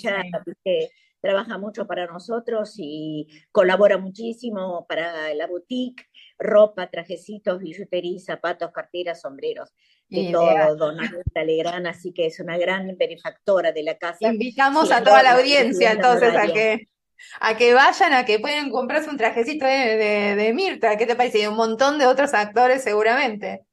trabaja 1.24 1.58
mucho 1.58 1.88
para 1.88 2.06
nosotros 2.06 2.74
y 2.78 3.30
colabora 3.54 3.98
muchísimo 3.98 4.86
para 4.90 5.34
la 5.34 5.48
boutique, 5.48 6.10
ropa, 6.38 6.88
trajecitos, 6.88 7.60
billutería, 7.60 8.20
zapatos, 8.20 8.72
carteras, 8.74 9.22
sombreros, 9.22 9.74
de 10.10 10.32
todo, 10.34 10.76
Dona 10.76 11.10
Legrand, 11.34 11.88
así 11.88 12.12
que 12.12 12.26
es 12.26 12.42
una 12.42 12.58
gran 12.58 12.98
benefactora 12.98 13.72
de 13.72 13.84
la 13.84 13.98
casa. 13.98 14.28
Invitamos 14.28 14.92
a 14.92 15.02
toda 15.02 15.24
la 15.24 15.36
audiencia 15.36 15.94
entonces 15.94 16.36
a 16.36 16.48
que, 16.52 16.90
a 17.40 17.56
que 17.56 17.74
vayan, 17.74 18.12
a 18.12 18.26
que 18.26 18.40
puedan 18.40 18.70
comprarse 18.70 19.10
un 19.10 19.18
trajecito 19.18 19.66
de, 19.66 20.36
de 20.36 20.54
Mirta, 20.54 20.98
¿qué 20.98 21.06
te 21.06 21.16
parece? 21.16 21.40
Y 21.40 21.48
un 21.48 21.56
montón 21.56 22.00
de 22.00 22.06
otros 22.06 22.34
actores 22.34 22.84
seguramente. 22.84 23.64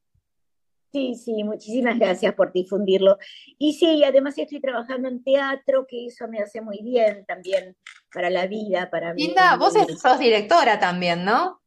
Sí, 0.92 1.14
sí, 1.14 1.44
muchísimas 1.44 1.98
gracias 1.98 2.34
por 2.34 2.52
difundirlo. 2.52 3.16
Y 3.58 3.74
sí, 3.74 4.02
además 4.02 4.36
estoy 4.36 4.60
trabajando 4.60 5.08
en 5.08 5.22
teatro, 5.22 5.86
que 5.88 6.06
eso 6.06 6.26
me 6.26 6.40
hace 6.40 6.60
muy 6.60 6.80
bien 6.82 7.24
también 7.26 7.76
para 8.12 8.28
la 8.28 8.46
vida, 8.46 8.90
para 8.90 9.14
mí. 9.14 9.26
Linda, 9.26 9.56
vos 9.56 9.74
sos 10.00 10.18
directora 10.18 10.80
también, 10.80 11.24
¿no? 11.24 11.59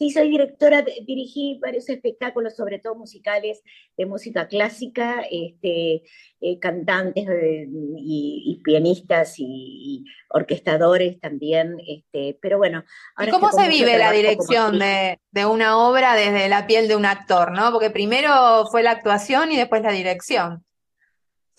Sí, 0.00 0.08
soy 0.08 0.30
directora, 0.30 0.82
dirigí 1.06 1.58
varios 1.60 1.86
espectáculos, 1.90 2.56
sobre 2.56 2.78
todo 2.78 2.94
musicales 2.94 3.62
de 3.98 4.06
música 4.06 4.48
clásica, 4.48 5.22
este, 5.30 6.04
eh, 6.40 6.58
cantantes 6.58 7.28
eh, 7.28 7.68
y, 7.68 8.62
pianistas 8.64 9.34
y, 9.36 10.06
orquestadores 10.30 11.20
también, 11.20 11.76
este, 11.86 12.38
pero 12.40 12.56
bueno. 12.56 12.82
¿Y 13.18 13.28
cómo 13.28 13.52
se 13.52 13.68
vive 13.68 13.98
la 13.98 14.10
dirección 14.10 14.78
de, 14.78 15.20
de, 15.32 15.44
una 15.44 15.76
obra 15.76 16.14
desde 16.14 16.48
la 16.48 16.66
piel 16.66 16.88
de 16.88 16.96
un 16.96 17.04
actor, 17.04 17.52
no? 17.52 17.70
Porque 17.70 17.90
primero 17.90 18.64
fue 18.70 18.82
la 18.82 18.92
actuación 18.92 19.52
y 19.52 19.58
después 19.58 19.82
la 19.82 19.92
dirección. 19.92 20.64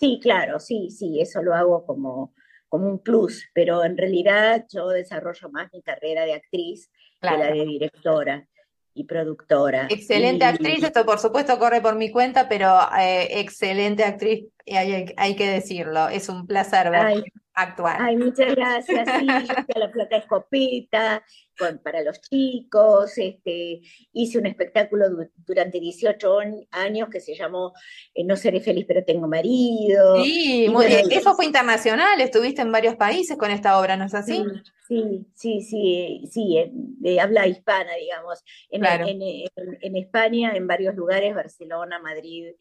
Sí, 0.00 0.18
claro, 0.20 0.58
sí, 0.58 0.90
sí, 0.90 1.20
eso 1.20 1.42
lo 1.42 1.54
hago 1.54 1.86
como, 1.86 2.34
como 2.68 2.88
un 2.88 2.98
plus, 2.98 3.48
pero 3.54 3.84
en 3.84 3.96
realidad 3.96 4.66
yo 4.68 4.88
desarrollo 4.88 5.48
más 5.50 5.72
mi 5.72 5.80
carrera 5.80 6.24
de 6.24 6.32
actriz 6.32 6.90
que 7.22 7.36
la 7.36 7.52
de 7.52 7.64
directora 7.64 8.48
y 8.94 9.04
productora. 9.04 9.86
Excelente 9.88 10.44
actriz, 10.44 10.82
esto 10.82 11.06
por 11.06 11.18
supuesto 11.18 11.58
corre 11.58 11.80
por 11.80 11.96
mi 11.96 12.10
cuenta, 12.10 12.48
pero 12.48 12.78
eh, 12.98 13.40
excelente 13.40 14.04
actriz, 14.04 14.46
hay, 14.66 15.06
hay, 15.16 15.36
que 15.36 15.48
decirlo, 15.48 16.08
es 16.08 16.28
un 16.28 16.46
placer 16.46 16.90
ver 16.90 17.24
actuar. 17.54 17.96
Ay, 18.00 18.16
muchas 18.16 18.54
gracias, 18.54 19.08
sí, 19.18 19.26
yo 19.74 19.80
la 19.80 19.90
plata 19.90 20.16
escopeta, 20.16 21.24
para 21.82 22.02
los 22.02 22.20
chicos, 22.20 23.16
este, 23.16 23.80
hice 24.12 24.38
un 24.38 24.46
espectáculo 24.46 25.04
durante 25.46 25.78
18 25.78 26.38
años 26.70 27.08
que 27.08 27.20
se 27.20 27.34
llamó 27.34 27.72
eh, 28.14 28.24
No 28.24 28.36
seré 28.36 28.60
feliz 28.60 28.84
pero 28.88 29.04
tengo 29.04 29.28
marido. 29.28 30.22
Sí, 30.22 30.66
eso 31.10 31.34
fue 31.34 31.44
internacional, 31.44 32.20
estuviste 32.20 32.62
en 32.62 32.72
varios 32.72 32.96
países 32.96 33.36
con 33.36 33.50
esta 33.50 33.78
obra, 33.78 33.96
¿no 33.96 34.06
es 34.06 34.14
así? 34.14 34.42
Sí, 34.42 34.42
sí, 35.34 35.60
sí, 35.62 36.24
sí, 36.30 36.70
de 36.72 37.20
habla 37.20 37.46
hispana, 37.46 37.94
digamos. 37.94 38.42
En, 38.70 38.84
en 38.84 39.96
España, 39.96 40.52
en 40.54 40.66
varios 40.66 40.94
lugares, 40.94 41.34
Barcelona, 41.34 41.98
Madrid, 41.98 42.52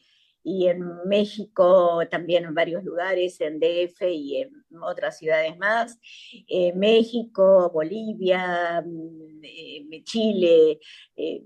y 0.44 0.68
en 0.68 0.82
México 1.06 2.02
también 2.10 2.46
en 2.46 2.56
varios 2.56 2.84
lugares, 2.84 3.40
en 3.42 3.60
DF 3.60 4.02
y 4.10 4.38
en 4.42 4.52
otras 4.82 5.18
ciudades 5.18 5.58
más, 5.58 6.00
eh, 6.48 6.74
México, 6.74 7.70
Bolivia, 7.72 8.82
mm, 8.86 9.42
eh, 9.44 10.04
Chile, 10.04 10.80
eh, 11.16 11.44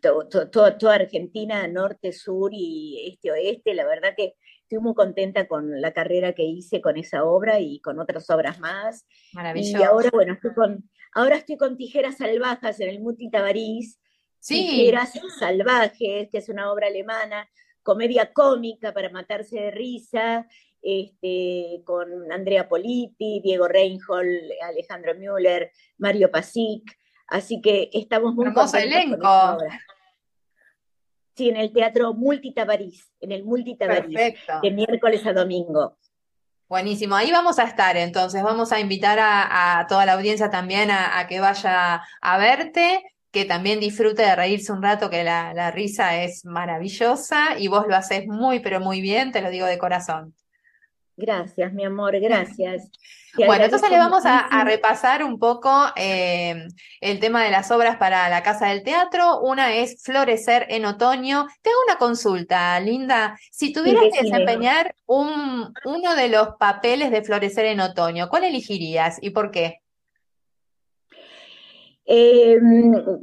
toda 0.00 0.94
Argentina, 0.94 1.66
norte, 1.68 2.12
sur 2.12 2.50
y 2.52 3.10
este, 3.12 3.30
oeste, 3.30 3.74
la 3.74 3.86
verdad 3.86 4.14
que 4.16 4.34
estoy 4.74 4.82
muy 4.82 4.94
contenta 4.94 5.46
con 5.46 5.80
la 5.80 5.92
carrera 5.92 6.32
que 6.32 6.42
hice 6.42 6.80
con 6.80 6.96
esa 6.96 7.24
obra 7.24 7.60
y 7.60 7.80
con 7.80 8.00
otras 8.00 8.28
obras 8.30 8.58
más. 8.58 9.06
Maravilloso. 9.32 9.78
Y 9.78 9.82
ahora, 9.82 10.10
bueno, 10.12 10.34
estoy 10.34 10.52
con, 10.54 10.90
ahora 11.12 11.36
estoy 11.36 11.56
con 11.56 11.76
Tijeras 11.76 12.16
Salvajes 12.16 12.80
en 12.80 12.88
el 12.88 13.00
Muti 13.00 13.30
Tabarís, 13.30 14.00
Sí. 14.40 14.68
Tijeras 14.68 15.12
Salvajes, 15.38 16.28
que 16.30 16.38
es 16.38 16.48
una 16.50 16.70
obra 16.70 16.88
alemana 16.88 17.48
comedia 17.82 18.32
cómica 18.32 18.92
para 18.92 19.10
matarse 19.10 19.56
de 19.56 19.70
risa, 19.70 20.46
este, 20.82 21.82
con 21.84 22.30
Andrea 22.32 22.68
Politi, 22.68 23.40
Diego 23.42 23.68
Reinhold, 23.68 24.50
Alejandro 24.62 25.14
Müller, 25.14 25.70
Mario 25.98 26.30
Pasic. 26.30 26.82
Así 27.28 27.60
que 27.60 27.90
estamos 27.92 28.34
muy 28.34 28.46
Hermoso 28.46 28.76
elenco. 28.76 29.58
Sí, 31.36 31.48
en 31.48 31.56
el 31.56 31.72
Teatro 31.72 32.14
Multitabarís, 32.14 33.10
en 33.20 33.32
el 33.32 33.44
Multitabarís, 33.44 34.34
de 34.62 34.70
miércoles 34.70 35.26
a 35.26 35.32
domingo. 35.32 35.96
Buenísimo, 36.68 37.14
ahí 37.14 37.30
vamos 37.30 37.58
a 37.58 37.64
estar 37.64 37.96
entonces, 37.96 38.42
vamos 38.42 38.72
a 38.72 38.80
invitar 38.80 39.18
a, 39.20 39.84
toda 39.88 40.06
la 40.06 40.14
audiencia 40.14 40.48
también 40.48 40.90
a, 40.90 41.26
que 41.28 41.40
vaya 41.40 42.02
a 42.20 42.38
verte 42.38 43.02
que 43.30 43.44
también 43.44 43.80
disfrute 43.80 44.22
de 44.22 44.36
reírse 44.36 44.72
un 44.72 44.80
rato, 44.80 45.10
que 45.10 45.24
la, 45.24 45.70
risa 45.72 46.22
es 46.22 46.44
maravillosa 46.44 47.58
y 47.58 47.66
vos 47.66 47.84
lo 47.88 47.96
haces 47.96 48.28
muy, 48.28 48.60
pero 48.60 48.78
muy 48.78 49.00
bien, 49.00 49.32
te 49.32 49.42
lo 49.42 49.50
digo 49.50 49.66
de 49.66 49.76
corazón. 49.76 50.34
Gracias, 51.16 51.72
mi 51.72 51.84
amor, 51.84 52.18
gracias. 52.18 52.90
bueno, 53.36 53.64
entonces 53.64 53.88
le 53.88 53.98
vamos 53.98 54.24
a, 54.26 54.64
repasar 54.64 55.22
un 55.22 55.38
poco 55.38 55.70
eh, 55.94 56.66
el 57.00 57.20
tema 57.20 57.44
de 57.44 57.50
las 57.50 57.70
obras 57.70 57.96
para 57.96 58.28
la 58.28 58.42
Casa 58.42 58.68
del 58.68 58.82
Teatro. 58.82 59.40
Una 59.40 59.74
es 59.74 60.02
Florecer 60.02 60.66
en 60.70 60.84
Otoño. 60.86 61.46
Tengo 61.62 61.76
una 61.86 61.98
consulta, 61.98 62.80
Linda. 62.80 63.38
Si 63.52 63.72
tuvieras 63.72 64.04
que 64.12 64.22
desempeñar 64.22 64.96
un, 65.06 65.72
uno 65.84 66.16
de 66.16 66.28
los 66.28 66.48
papeles 66.58 67.12
de 67.12 67.22
Florecer 67.22 67.66
en 67.66 67.80
Otoño, 67.80 68.28
¿cuál 68.28 68.44
elegirías 68.44 69.18
y 69.22 69.30
por 69.30 69.52
qué? 69.52 69.82
Eh, 72.06 72.58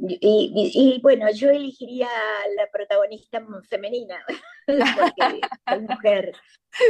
y, 0.08 0.98
bueno, 1.02 1.30
yo 1.32 1.50
elegiría 1.50 2.08
la 2.56 2.66
protagonista 2.72 3.44
femenina, 3.68 4.18
porque 4.66 5.40
soy 5.68 5.80
mujer. 5.80 6.32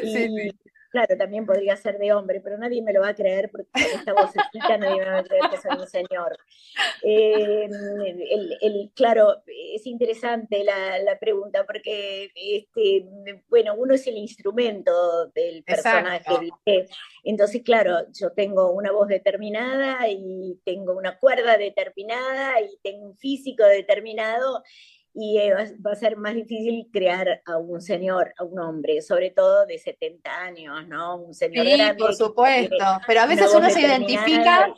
Y, 0.05 0.53
Claro, 0.93 1.17
también 1.17 1.47
podría 1.47 1.75
ser 1.75 1.97
de 1.97 2.13
hombre, 2.13 2.43
pero 2.43 2.59
nadie 2.59 2.83
me 2.83 2.93
lo 2.93 3.01
va 3.01 3.09
a 3.09 3.15
creer 3.15 3.51
porque 3.51 3.71
esta 3.75 4.13
vocecita 4.13 4.77
nadie 4.77 5.01
me 5.01 5.11
va 5.11 5.19
a 5.21 5.25
creer 5.25 5.45
que 5.51 5.57
soy 5.57 5.79
un 5.79 5.89
señor. 5.89 6.39
Eh, 7.03 7.67
el, 8.61 8.93
claro, 8.95 9.43
es 9.47 9.87
interesante 9.87 10.63
la, 10.63 11.19
pregunta 11.19 11.65
porque, 11.65 12.31
este, 12.35 13.07
bueno, 13.49 13.75
uno 13.75 13.95
es 13.95 14.07
el 14.07 14.19
instrumento 14.19 15.29
del 15.29 15.65
personaje. 15.65 16.51
Entonces, 17.25 17.63
claro, 17.63 18.01
yo 18.13 18.33
tengo 18.33 18.71
una 18.71 18.93
voz 18.93 19.09
determinada 19.09 20.11
y 20.11 20.61
tengo 20.63 20.93
una 20.93 21.19
cuerda 21.19 21.57
determinada 21.57 22.61
y 22.61 22.77
tengo 22.83 23.07
un 23.07 23.17
físico 23.17 23.65
determinado 23.65 24.63
y 25.15 25.39
eh, 25.39 25.55
va 25.85 25.93
a 25.93 25.97
ser 25.97 26.17
más 26.17 26.35
difícil 26.35 26.89
crear 26.93 27.43
a 27.45 27.59
un 27.59 27.81
señor, 27.81 28.33
a 28.39 28.45
un 28.45 28.59
hombre, 28.59 29.03
sobre 29.03 29.31
todo 29.31 29.67
de 29.67 29.79
70 29.79 30.31
años, 30.31 30.89
¿no? 30.89 31.17
Un 31.17 31.35
señor 31.35 31.67
sí, 31.67 31.81
por 31.99 32.15
supuesto, 32.15 32.85
pero 33.07 33.21
a 33.21 33.27
veces 33.27 33.53
uno 33.55 33.69
se 33.69 33.81
identifica 33.81 34.73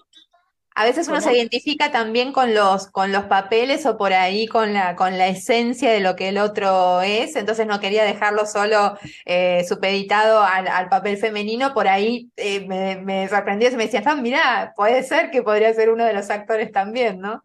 a 0.76 0.84
veces 0.84 1.06
uno 1.06 1.20
se 1.20 1.32
identifica 1.32 1.92
también 1.92 2.32
con 2.32 2.52
los, 2.52 2.88
con 2.88 3.12
los 3.12 3.26
papeles 3.26 3.86
o 3.86 3.96
por 3.96 4.12
ahí 4.12 4.48
con 4.48 4.72
la, 4.72 4.96
con 4.96 5.16
la 5.18 5.28
esencia 5.28 5.92
de 5.92 6.00
lo 6.00 6.16
que 6.16 6.30
el 6.30 6.38
otro 6.38 7.00
es, 7.00 7.36
entonces 7.36 7.68
no 7.68 7.78
quería 7.78 8.02
dejarlo 8.02 8.44
solo 8.44 8.98
eh, 9.24 9.64
supeditado 9.68 10.42
al, 10.42 10.88
papel 10.88 11.16
femenino, 11.16 11.74
por 11.74 11.86
ahí 11.86 12.32
eh, 12.36 12.66
me, 12.66 12.96
me 12.96 13.28
sorprendió, 13.28 13.70
se 13.70 13.76
me 13.76 13.84
decía, 13.84 14.02
ah, 14.04 14.16
mira, 14.16 14.72
puede 14.74 15.04
ser 15.04 15.30
que 15.30 15.44
podría 15.44 15.72
ser 15.74 15.90
uno 15.90 16.04
de 16.04 16.12
los 16.12 16.28
actores 16.28 16.72
también, 16.72 17.20
¿no? 17.20 17.44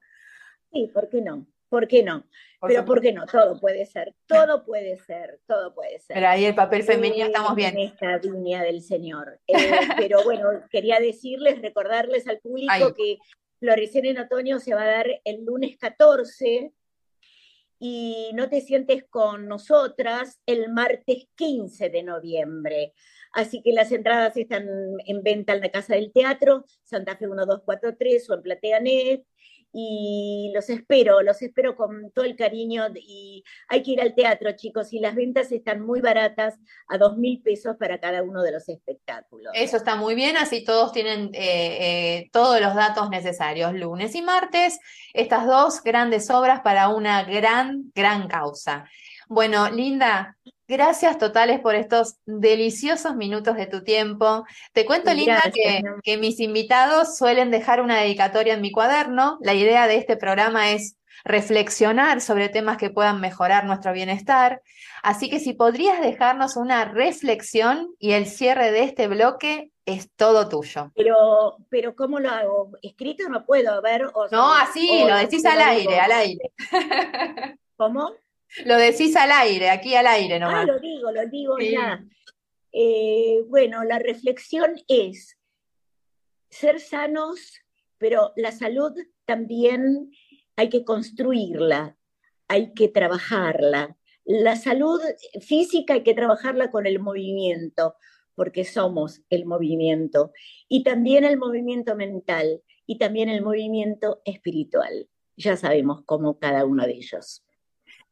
Sí, 0.71 0.89
¿por 0.91 1.07
qué 1.07 1.21
no? 1.21 1.45
¿Por 1.69 1.87
qué 1.87 2.03
no? 2.03 2.25
Pero 2.67 2.83
¿por 2.83 2.99
qué 2.99 3.13
no? 3.13 3.25
Todo 3.25 3.59
puede 3.59 3.85
ser, 3.85 4.13
todo 4.27 4.65
puede 4.65 4.97
ser, 4.97 5.39
todo 5.47 5.73
puede 5.73 5.99
ser. 5.99 6.15
Pero 6.15 6.27
ahí 6.27 6.45
el 6.45 6.55
papel 6.55 6.83
femenino 6.83 7.27
estamos 7.27 7.55
bien. 7.55 7.77
En 7.77 7.87
esta 7.87 8.17
línea 8.17 8.63
del 8.63 8.81
Señor. 8.81 9.39
Eh, 9.47 9.53
pero 9.97 10.23
bueno, 10.23 10.49
quería 10.69 10.99
decirles, 10.99 11.61
recordarles 11.61 12.27
al 12.27 12.39
público 12.39 12.93
que 12.95 13.17
Florecer 13.59 14.05
en 14.07 14.19
Otoño 14.19 14.59
se 14.59 14.73
va 14.73 14.83
a 14.83 14.91
dar 14.91 15.07
el 15.23 15.45
lunes 15.45 15.77
14 15.77 16.73
y 17.77 18.31
no 18.33 18.49
te 18.49 18.61
sientes 18.61 19.05
con 19.09 19.47
nosotras 19.47 20.41
el 20.45 20.69
martes 20.71 21.27
15 21.35 21.89
de 21.89 22.03
noviembre. 22.03 22.93
Así 23.31 23.61
que 23.61 23.71
las 23.71 23.91
entradas 23.91 24.35
están 24.35 24.67
en 25.05 25.23
venta 25.23 25.53
en 25.53 25.61
la 25.61 25.69
Casa 25.69 25.95
del 25.95 26.11
Teatro, 26.11 26.65
Santa 26.83 27.15
Fe 27.15 27.27
1243 27.27 28.29
o 28.29 28.33
en 28.33 28.41
PlateaNet 28.41 29.23
y 29.71 30.51
los 30.53 30.69
espero, 30.69 31.21
los 31.21 31.41
espero 31.41 31.75
con 31.75 32.11
todo 32.11 32.25
el 32.25 32.35
cariño 32.35 32.87
y 32.95 33.43
hay 33.67 33.83
que 33.83 33.91
ir 33.91 34.01
al 34.01 34.15
teatro, 34.15 34.51
chicos, 34.53 34.93
y 34.93 34.99
las 34.99 35.15
ventas 35.15 35.51
están 35.51 35.81
muy 35.81 36.01
baratas, 36.01 36.55
a 36.87 36.97
dos 36.97 37.17
mil 37.17 37.41
pesos 37.41 37.75
para 37.77 37.99
cada 37.99 38.23
uno 38.23 38.41
de 38.41 38.51
los 38.51 38.67
espectáculos. 38.69 39.51
Eso 39.53 39.77
está 39.77 39.95
muy 39.95 40.15
bien, 40.15 40.37
así 40.37 40.63
todos 40.63 40.91
tienen 40.91 41.29
eh, 41.33 41.37
eh, 42.21 42.29
todos 42.31 42.59
los 42.59 42.73
datos 42.75 43.09
necesarios, 43.09 43.73
lunes 43.73 44.15
y 44.15 44.21
martes, 44.21 44.79
estas 45.13 45.45
dos 45.45 45.83
grandes 45.83 46.29
obras 46.29 46.61
para 46.61 46.89
una 46.89 47.23
gran, 47.23 47.91
gran 47.93 48.27
causa. 48.27 48.85
Bueno, 49.27 49.69
Linda, 49.69 50.35
Gracias 50.69 51.17
totales 51.17 51.59
por 51.61 51.73
estos 51.73 52.19
deliciosos 52.27 53.15
minutos 53.15 53.55
de 53.55 53.65
tu 53.65 53.83
tiempo. 53.83 54.45
Te 54.71 54.85
cuento, 54.85 55.11
Linda, 55.11 55.41
que, 56.03 56.17
mis 56.19 56.39
invitados 56.39 57.17
suelen 57.17 57.49
dejar 57.49 57.81
una 57.81 57.97
dedicatoria 57.97 58.53
en 58.53 58.61
mi 58.61 58.71
cuaderno. 58.71 59.39
La 59.41 59.55
idea 59.55 59.87
de 59.87 59.95
este 59.95 60.15
programa 60.15 60.69
es 60.69 60.95
reflexionar 61.23 62.21
sobre 62.21 62.49
temas 62.49 62.77
que 62.77 62.91
puedan 62.91 63.19
mejorar 63.19 63.65
nuestro 63.65 63.93
bienestar. 63.93 64.61
Así 65.01 65.27
que 65.27 65.39
si 65.39 65.53
podrías 65.53 66.01
dejarnos 66.01 66.55
una 66.55 66.85
reflexión 66.85 67.95
y 67.97 68.11
el 68.11 68.27
cierre 68.27 68.71
de 68.71 68.83
este 68.83 69.07
bloque 69.07 69.71
es 69.87 70.11
todo 70.15 70.49
tuyo. 70.49 70.91
Pero, 70.95 71.57
pero 71.69 71.95
¿cómo 71.95 72.19
lo 72.19 72.29
hago? 72.29 72.69
¿Escrito 72.83 73.27
no 73.27 73.43
puedo 73.43 73.81
ver? 73.81 74.03
no, 74.29 74.53
así, 74.53 75.03
lo 75.03 75.17
decís 75.17 75.43
al 75.47 75.61
aire, 75.61 75.99
al 75.99 76.11
aire. 76.11 76.51
¿Cómo? 77.75 78.13
Lo 78.65 78.77
decís 78.77 79.15
al 79.15 79.31
aire, 79.31 79.69
aquí 79.69 79.95
al 79.95 80.07
aire 80.07 80.39
nomás. 80.39 80.63
Ah, 80.63 80.65
lo 80.65 80.79
digo, 80.79 81.11
lo 81.11 81.27
digo 81.27 81.57
ya. 81.59 82.03
Eh, 82.71 83.43
bueno, 83.47 83.83
la 83.83 83.99
reflexión 83.99 84.75
es 84.87 85.37
ser 86.49 86.79
sanos, 86.79 87.61
pero 87.97 88.33
la 88.35 88.51
salud 88.51 88.93
también 89.25 90.11
hay 90.55 90.69
que 90.69 90.83
construirla, 90.83 91.97
hay 92.47 92.73
que 92.73 92.87
trabajarla. 92.87 93.97
La 94.25 94.55
salud 94.55 94.99
física 95.41 95.93
hay 95.93 96.03
que 96.03 96.13
trabajarla 96.13 96.71
con 96.71 96.85
el 96.85 96.99
movimiento, 96.99 97.95
porque 98.35 98.63
somos 98.63 99.21
el 99.29 99.45
movimiento, 99.45 100.31
y 100.67 100.83
también 100.83 101.23
el 101.23 101.37
movimiento 101.37 101.95
mental, 101.95 102.61
y 102.85 102.97
también 102.97 103.29
el 103.29 103.41
movimiento 103.41 104.21
espiritual. 104.25 105.07
Ya 105.37 105.55
sabemos 105.55 106.01
cómo 106.05 106.39
cada 106.39 106.65
uno 106.65 106.85
de 106.85 106.93
ellos. 106.93 107.43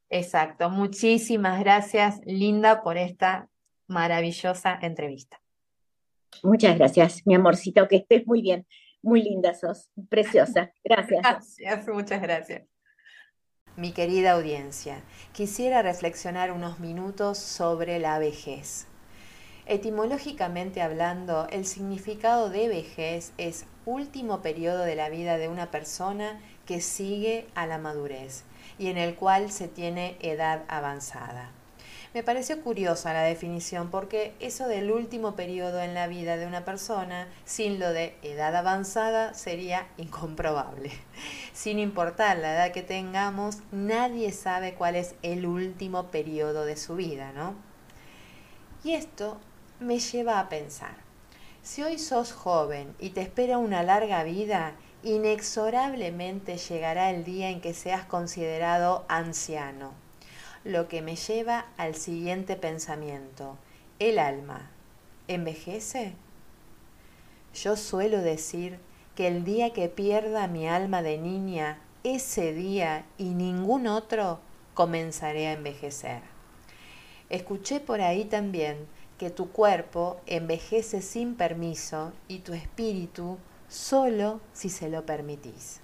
Exacto. 0.10 0.70
Muchísimas 0.70 1.60
gracias, 1.60 2.22
Linda, 2.26 2.82
por 2.82 2.98
esta 2.98 3.50
maravillosa 3.88 4.78
entrevista. 4.82 5.42
Muchas 6.44 6.78
gracias, 6.78 7.26
mi 7.26 7.36
amorcito, 7.36 7.88
que 7.88 7.98
estés 7.98 8.26
muy 8.26 8.42
bien. 8.42 8.66
Muy 9.02 9.22
linda 9.22 9.54
sos, 9.54 9.90
preciosa. 10.10 10.72
Gracias. 10.84 11.22
Gracias, 11.22 11.88
muchas 11.88 12.22
gracias. 12.22 12.64
Mi 13.76 13.92
querida 13.92 14.32
audiencia, 14.32 15.02
quisiera 15.34 15.84
reflexionar 15.84 16.52
unos 16.52 16.80
minutos 16.80 17.38
sobre 17.38 18.00
la 18.00 18.18
vejez. 18.18 18.88
Etimológicamente 19.68 20.82
hablando, 20.82 21.48
el 21.52 21.66
significado 21.66 22.50
de 22.50 22.68
vejez 22.70 23.34
es 23.38 23.68
último 23.86 24.42
periodo 24.42 24.84
de 24.84 24.96
la 24.96 25.10
vida 25.10 25.38
de 25.38 25.48
una 25.48 25.70
persona 25.70 26.42
que 26.66 26.82
sigue 26.82 27.46
a 27.54 27.68
la 27.68 27.78
madurez 27.78 28.46
y 28.80 28.88
en 28.88 28.98
el 28.98 29.16
cual 29.16 29.52
se 29.52 29.68
tiene 29.68 30.18
edad 30.22 30.64
avanzada. 30.68 31.52
Me 32.14 32.24
pareció 32.24 32.62
curiosa 32.62 33.14
la 33.14 33.22
definición 33.22 33.92
porque 33.92 34.34
eso 34.40 34.68
del 34.68 34.92
último 34.92 35.36
periodo 35.36 35.82
en 35.82 35.94
la 35.94 36.08
vida 36.08 36.38
de 36.38 36.48
una 36.48 36.66
persona 36.66 37.28
sin 37.46 37.80
lo 37.80 37.92
de 37.92 38.16
edad 38.24 38.56
avanzada 38.56 39.34
sería 39.34 39.88
incomprobable. 39.98 40.92
Sin 41.54 41.80
importar 41.80 42.38
la 42.38 42.54
edad 42.54 42.72
que 42.72 42.82
tengamos, 42.82 43.58
nadie 43.72 44.32
sabe 44.32 44.74
cuál 44.74 44.96
es 44.96 45.16
el 45.22 45.46
último 45.46 46.08
periodo 46.08 46.66
de 46.66 46.78
su 46.78 46.96
vida, 46.96 47.34
¿no? 47.34 47.56
Y 48.84 48.94
esto 48.94 49.38
me 49.80 50.00
lleva 50.00 50.40
a 50.40 50.50
pensar, 50.50 50.96
si 51.62 51.84
hoy 51.84 52.00
sos 52.00 52.32
joven 52.32 52.96
y 52.98 53.10
te 53.10 53.22
espera 53.22 53.58
una 53.58 53.84
larga 53.84 54.24
vida, 54.24 54.74
inexorablemente 55.04 56.58
llegará 56.58 57.12
el 57.12 57.24
día 57.24 57.50
en 57.50 57.62
que 57.62 57.74
seas 57.74 58.06
considerado 58.06 59.06
anciano, 59.08 59.94
lo 60.64 60.88
que 60.88 61.02
me 61.02 61.16
lleva 61.16 61.68
al 61.78 61.96
siguiente 61.96 62.56
pensamiento. 62.56 63.58
¿El 64.00 64.20
alma 64.20 64.70
envejece? 65.28 66.14
Yo 67.54 67.76
suelo 67.76 68.22
decir 68.22 68.80
que 69.16 69.28
el 69.28 69.44
día 69.44 69.74
que 69.74 69.90
pierda 69.90 70.48
mi 70.48 70.68
alma 70.68 71.02
de 71.02 71.18
niña, 71.18 71.80
ese 72.04 72.54
día 72.54 73.06
y 73.18 73.30
ningún 73.30 73.88
otro, 73.88 74.40
comenzaré 74.74 75.48
a 75.48 75.54
envejecer. 75.54 76.22
Escuché 77.30 77.80
por 77.80 78.02
ahí 78.02 78.26
también 78.26 78.88
que 79.18 79.32
tu 79.32 79.50
cuerpo 79.50 80.22
envejece 80.28 81.02
sin 81.02 81.36
permiso 81.36 82.14
y 82.28 82.40
tu 82.40 82.54
espíritu 82.54 83.40
solo 83.68 84.42
si 84.54 84.70
se 84.70 84.90
lo 84.90 85.06
permitís. 85.06 85.82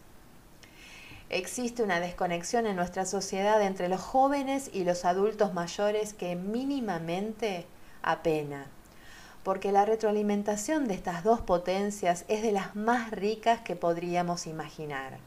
Existe 1.30 1.82
una 1.82 2.00
desconexión 2.00 2.68
en 2.68 2.76
nuestra 2.76 3.06
sociedad 3.06 3.62
entre 3.62 3.90
los 3.90 4.02
jóvenes 4.02 4.70
y 4.72 4.84
los 4.84 5.04
adultos 5.04 5.54
mayores 5.54 6.14
que 6.14 6.36
mínimamente 6.36 7.66
apena, 8.04 8.68
porque 9.44 9.72
la 9.72 9.86
retroalimentación 9.86 10.88
de 10.88 10.94
estas 10.94 11.24
dos 11.24 11.42
potencias 11.42 12.26
es 12.28 12.44
de 12.44 12.52
las 12.52 12.76
más 12.76 13.12
ricas 13.12 13.62
que 13.62 13.76
podríamos 13.76 14.46
imaginar. 14.48 15.18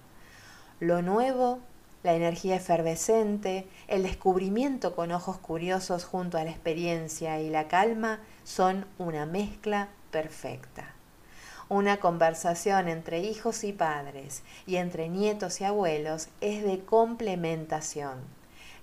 Lo 0.78 1.02
nuevo, 1.02 1.58
la 2.02 2.14
energía 2.14 2.56
efervescente, 2.56 3.66
el 3.88 4.04
descubrimiento 4.04 4.94
con 4.94 5.10
ojos 5.10 5.38
curiosos 5.38 6.04
junto 6.04 6.38
a 6.38 6.44
la 6.44 6.50
experiencia 6.50 7.40
y 7.40 7.50
la 7.50 7.66
calma 7.66 8.20
son 8.44 8.86
una 8.98 9.26
mezcla 9.26 9.88
perfecta. 10.12 10.95
Una 11.68 11.96
conversación 11.96 12.86
entre 12.86 13.18
hijos 13.18 13.64
y 13.64 13.72
padres 13.72 14.44
y 14.68 14.76
entre 14.76 15.08
nietos 15.08 15.60
y 15.60 15.64
abuelos 15.64 16.28
es 16.40 16.62
de 16.62 16.84
complementación. 16.84 18.20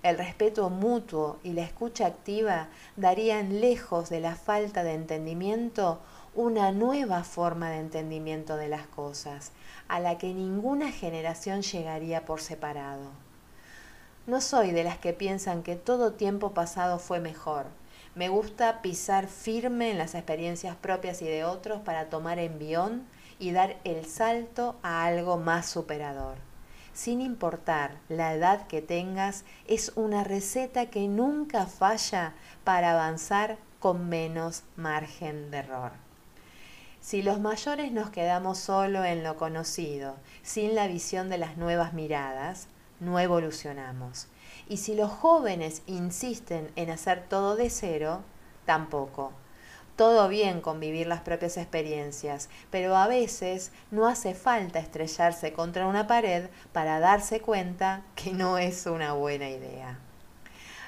El 0.02 0.18
respeto 0.18 0.68
mutuo 0.68 1.38
y 1.42 1.54
la 1.54 1.62
escucha 1.62 2.04
activa 2.04 2.68
darían 2.96 3.62
lejos 3.62 4.10
de 4.10 4.20
la 4.20 4.36
falta 4.36 4.84
de 4.84 4.92
entendimiento 4.92 5.98
una 6.34 6.72
nueva 6.72 7.24
forma 7.24 7.70
de 7.70 7.78
entendimiento 7.78 8.58
de 8.58 8.68
las 8.68 8.86
cosas, 8.86 9.52
a 9.88 9.98
la 9.98 10.18
que 10.18 10.34
ninguna 10.34 10.92
generación 10.92 11.62
llegaría 11.62 12.26
por 12.26 12.42
separado. 12.42 13.08
No 14.26 14.42
soy 14.42 14.72
de 14.72 14.84
las 14.84 14.98
que 14.98 15.14
piensan 15.14 15.62
que 15.62 15.76
todo 15.76 16.12
tiempo 16.12 16.52
pasado 16.52 16.98
fue 16.98 17.18
mejor, 17.18 17.64
me 18.14 18.28
gusta 18.28 18.80
pisar 18.80 19.26
firme 19.26 19.90
en 19.90 19.98
las 19.98 20.14
experiencias 20.14 20.76
propias 20.76 21.20
y 21.22 21.26
de 21.26 21.44
otros 21.44 21.80
para 21.80 22.10
tomar 22.10 22.38
envión 22.38 23.06
y 23.38 23.50
dar 23.50 23.76
el 23.84 24.06
salto 24.06 24.76
a 24.82 25.04
algo 25.04 25.36
más 25.36 25.66
superador. 25.66 26.36
Sin 26.92 27.20
importar 27.20 27.96
la 28.08 28.34
edad 28.34 28.68
que 28.68 28.80
tengas, 28.80 29.44
es 29.66 29.92
una 29.96 30.22
receta 30.22 30.86
que 30.86 31.08
nunca 31.08 31.66
falla 31.66 32.34
para 32.62 32.92
avanzar 32.92 33.58
con 33.80 34.08
menos 34.08 34.62
margen 34.76 35.50
de 35.50 35.58
error. 35.58 35.90
Si 37.00 37.20
los 37.20 37.40
mayores 37.40 37.90
nos 37.90 38.10
quedamos 38.10 38.58
solo 38.58 39.04
en 39.04 39.24
lo 39.24 39.36
conocido, 39.36 40.14
sin 40.42 40.76
la 40.76 40.86
visión 40.86 41.28
de 41.28 41.38
las 41.38 41.56
nuevas 41.56 41.92
miradas, 41.92 42.68
no 43.00 43.18
evolucionamos 43.18 44.28
Y 44.68 44.78
si 44.78 44.94
los 44.94 45.10
jóvenes 45.10 45.82
insisten 45.86 46.70
en 46.76 46.90
hacer 46.90 47.26
todo 47.28 47.56
de 47.56 47.70
cero, 47.70 48.22
tampoco. 48.64 49.32
Todo 49.96 50.28
bien 50.28 50.60
con 50.60 50.80
vivir 50.80 51.06
las 51.06 51.20
propias 51.20 51.56
experiencias, 51.56 52.48
pero 52.70 52.96
a 52.96 53.06
veces 53.06 53.70
no 53.92 54.08
hace 54.08 54.34
falta 54.34 54.80
estrellarse 54.80 55.52
contra 55.52 55.86
una 55.86 56.06
pared 56.06 56.48
para 56.72 56.98
darse 56.98 57.40
cuenta 57.40 58.02
que 58.16 58.32
no 58.32 58.58
es 58.58 58.86
una 58.86 59.12
buena 59.12 59.48
idea. 59.48 59.98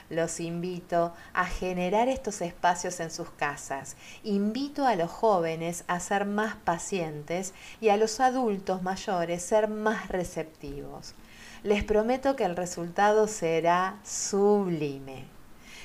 Los 0.09 0.38
invito 0.38 1.12
a 1.35 1.47
generar 1.47 2.09
estos 2.09 2.40
espacios 2.40 3.01
en 3.01 3.11
sus 3.11 3.31
casas. 3.31 3.97
Invito 4.23 4.87
a 4.87 4.95
los 4.95 5.11
jóvenes 5.11 5.85
a 5.88 5.99
ser 5.99 6.27
más 6.27 6.55
pacientes 6.57 7.55
y 7.81 7.88
a 7.88 7.97
los 7.97 8.21
adultos 8.21 8.83
mayores 8.83 9.42
ser 9.42 9.69
más 9.69 10.09
receptivos. 10.09 11.14
Les 11.62 11.85
prometo 11.85 12.37
que 12.37 12.45
el 12.45 12.57
resultado 12.57 13.27
será 13.27 13.99
sublime. 14.05 15.25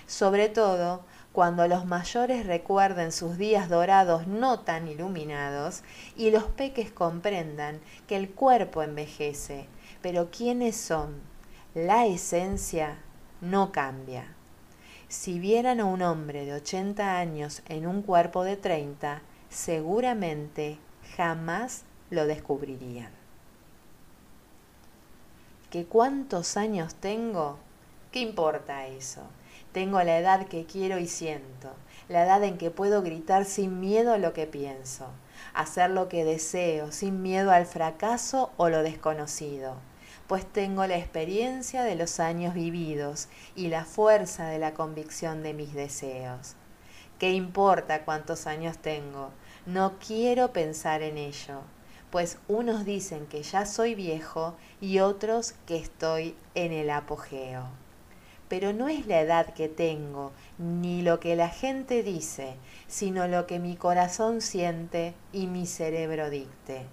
Sobre 0.06 0.50
todo 0.50 1.04
cuando 1.32 1.68
los 1.68 1.86
mayores 1.86 2.46
recuerden 2.46 3.12
sus 3.14 3.38
días 3.38 3.70
dorados 3.70 4.28
no 4.28 4.60
tan 4.60 4.88
iluminados 4.88 5.84
y 6.18 6.32
los 6.32 6.44
peques 6.44 6.92
comprendan 6.92 7.80
que 8.08 8.18
el 8.18 8.30
cuerpo 8.30 8.84
envejece, 8.84 9.68
pero 10.02 10.30
¿quiénes 10.30 10.76
son? 10.76 11.22
La 11.74 12.06
esencia 12.06 12.98
no 13.40 13.72
cambia. 13.72 14.36
Si 15.08 15.40
vieran 15.40 15.80
a 15.80 15.86
un 15.86 16.02
hombre 16.02 16.46
de 16.46 16.54
80 16.54 17.18
años 17.18 17.64
en 17.70 17.88
un 17.88 18.02
cuerpo 18.02 18.44
de 18.44 18.58
30, 18.58 19.22
seguramente 19.50 20.80
jamás 21.16 21.84
lo 22.10 22.26
descubrirían. 22.26 23.21
¿Que 25.72 25.86
cuántos 25.86 26.58
años 26.58 26.94
tengo? 26.94 27.58
¿Qué 28.12 28.20
importa 28.20 28.86
eso? 28.86 29.22
Tengo 29.72 30.04
la 30.04 30.20
edad 30.20 30.48
que 30.48 30.66
quiero 30.66 31.00
y 31.00 31.08
siento, 31.08 31.72
la 32.10 32.26
edad 32.26 32.44
en 32.44 32.60
que 32.60 32.70
puedo 32.70 33.02
gritar 33.02 33.46
sin 33.46 33.80
miedo 33.80 34.20
lo 34.20 34.34
que 34.34 34.46
pienso, 34.46 35.08
hacer 35.56 35.90
lo 35.90 36.10
que 36.10 36.26
deseo 36.26 36.92
sin 36.92 37.24
miedo 37.24 37.52
al 37.52 37.66
fracaso 37.66 38.52
o 38.58 38.70
lo 38.70 38.84
desconocido 38.84 39.76
pues 40.32 40.46
tengo 40.46 40.88
la 40.88 40.98
experiencia 40.98 41.84
de 41.84 41.96
los 41.96 42.22
años 42.22 42.54
vividos 42.54 43.28
y 43.54 43.68
la 43.68 43.84
fuerza 43.84 44.48
de 44.48 44.60
la 44.60 44.74
convicción 44.74 45.44
de 45.44 45.54
mis 45.54 45.74
deseos. 45.74 46.56
¿Qué 47.20 47.32
importa 47.32 48.06
cuántos 48.06 48.48
años 48.48 48.78
tengo? 48.78 49.32
No 49.66 50.00
quiero 50.00 50.54
pensar 50.54 51.02
en 51.02 51.18
ello, 51.18 51.64
pues 52.12 52.38
unos 52.50 52.84
dicen 52.84 53.26
que 53.26 53.42
ya 53.42 53.66
soy 53.66 53.96
viejo 53.96 54.56
y 54.82 55.00
otros 55.00 55.54
que 55.66 55.78
estoy 55.78 56.36
en 56.56 56.74
el 56.74 56.90
apogeo. 56.90 57.64
Pero 58.50 58.74
no 58.74 58.90
es 58.90 59.08
la 59.08 59.22
edad 59.22 59.54
que 59.54 59.70
tengo, 59.70 60.34
ni 60.58 61.02
lo 61.02 61.22
que 61.22 61.38
la 61.38 61.48
gente 61.48 62.04
dice, 62.04 62.56
sino 62.88 63.30
lo 63.30 63.48
que 63.48 63.60
mi 63.60 63.78
corazón 63.78 64.42
siente 64.42 65.14
y 65.32 65.48
mi 65.48 65.66
cerebro 65.66 66.30
dicte. 66.30 66.86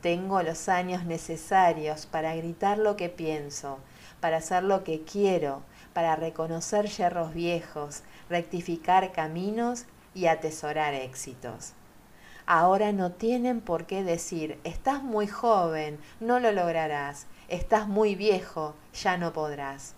Tengo 0.00 0.42
los 0.42 0.70
años 0.70 1.04
necesarios 1.04 2.06
para 2.06 2.34
gritar 2.34 2.78
lo 2.78 2.96
que 2.96 3.10
pienso, 3.10 3.78
para 4.20 4.38
hacer 4.38 4.62
lo 4.62 4.82
que 4.82 5.02
quiero, 5.02 5.62
para 5.92 6.16
reconocer 6.16 6.86
yerros 6.88 7.34
viejos, 7.34 8.02
rectificar 8.30 9.12
caminos 9.12 9.84
y 10.14 10.26
atesorar 10.26 10.94
éxitos. 10.94 11.74
Ahora 12.46 12.92
no 12.92 13.10
tienen 13.12 13.62
por 13.62 13.86
qué 13.86 14.04
decir, 14.04 14.58
estás 14.64 15.02
muy 15.02 15.26
joven, 15.26 15.98
no 16.20 16.40
lo 16.40 16.52
lograrás, 16.52 17.26
estás 17.48 17.88
muy 17.88 18.14
viejo, 18.14 18.74
ya 18.92 19.16
no 19.16 19.32
podrás. 19.32 19.94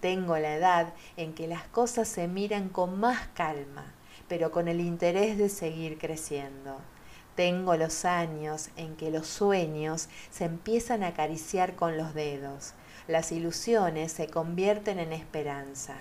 Tengo 0.00 0.38
la 0.38 0.54
edad 0.54 0.94
en 1.16 1.34
que 1.34 1.48
las 1.48 1.64
cosas 1.64 2.06
se 2.06 2.28
miran 2.28 2.68
con 2.68 3.00
más 3.00 3.26
calma, 3.34 3.84
pero 4.28 4.52
con 4.52 4.68
el 4.68 4.80
interés 4.80 5.38
de 5.38 5.48
seguir 5.48 5.98
creciendo. 5.98 6.76
Tengo 7.34 7.74
los 7.76 8.04
años 8.04 8.70
en 8.76 8.94
que 8.94 9.10
los 9.10 9.26
sueños 9.26 10.08
se 10.30 10.44
empiezan 10.44 11.02
a 11.02 11.08
acariciar 11.08 11.74
con 11.74 11.96
los 11.96 12.14
dedos, 12.14 12.74
las 13.08 13.32
ilusiones 13.32 14.12
se 14.12 14.28
convierten 14.28 15.00
en 15.00 15.12
esperanza. 15.12 15.96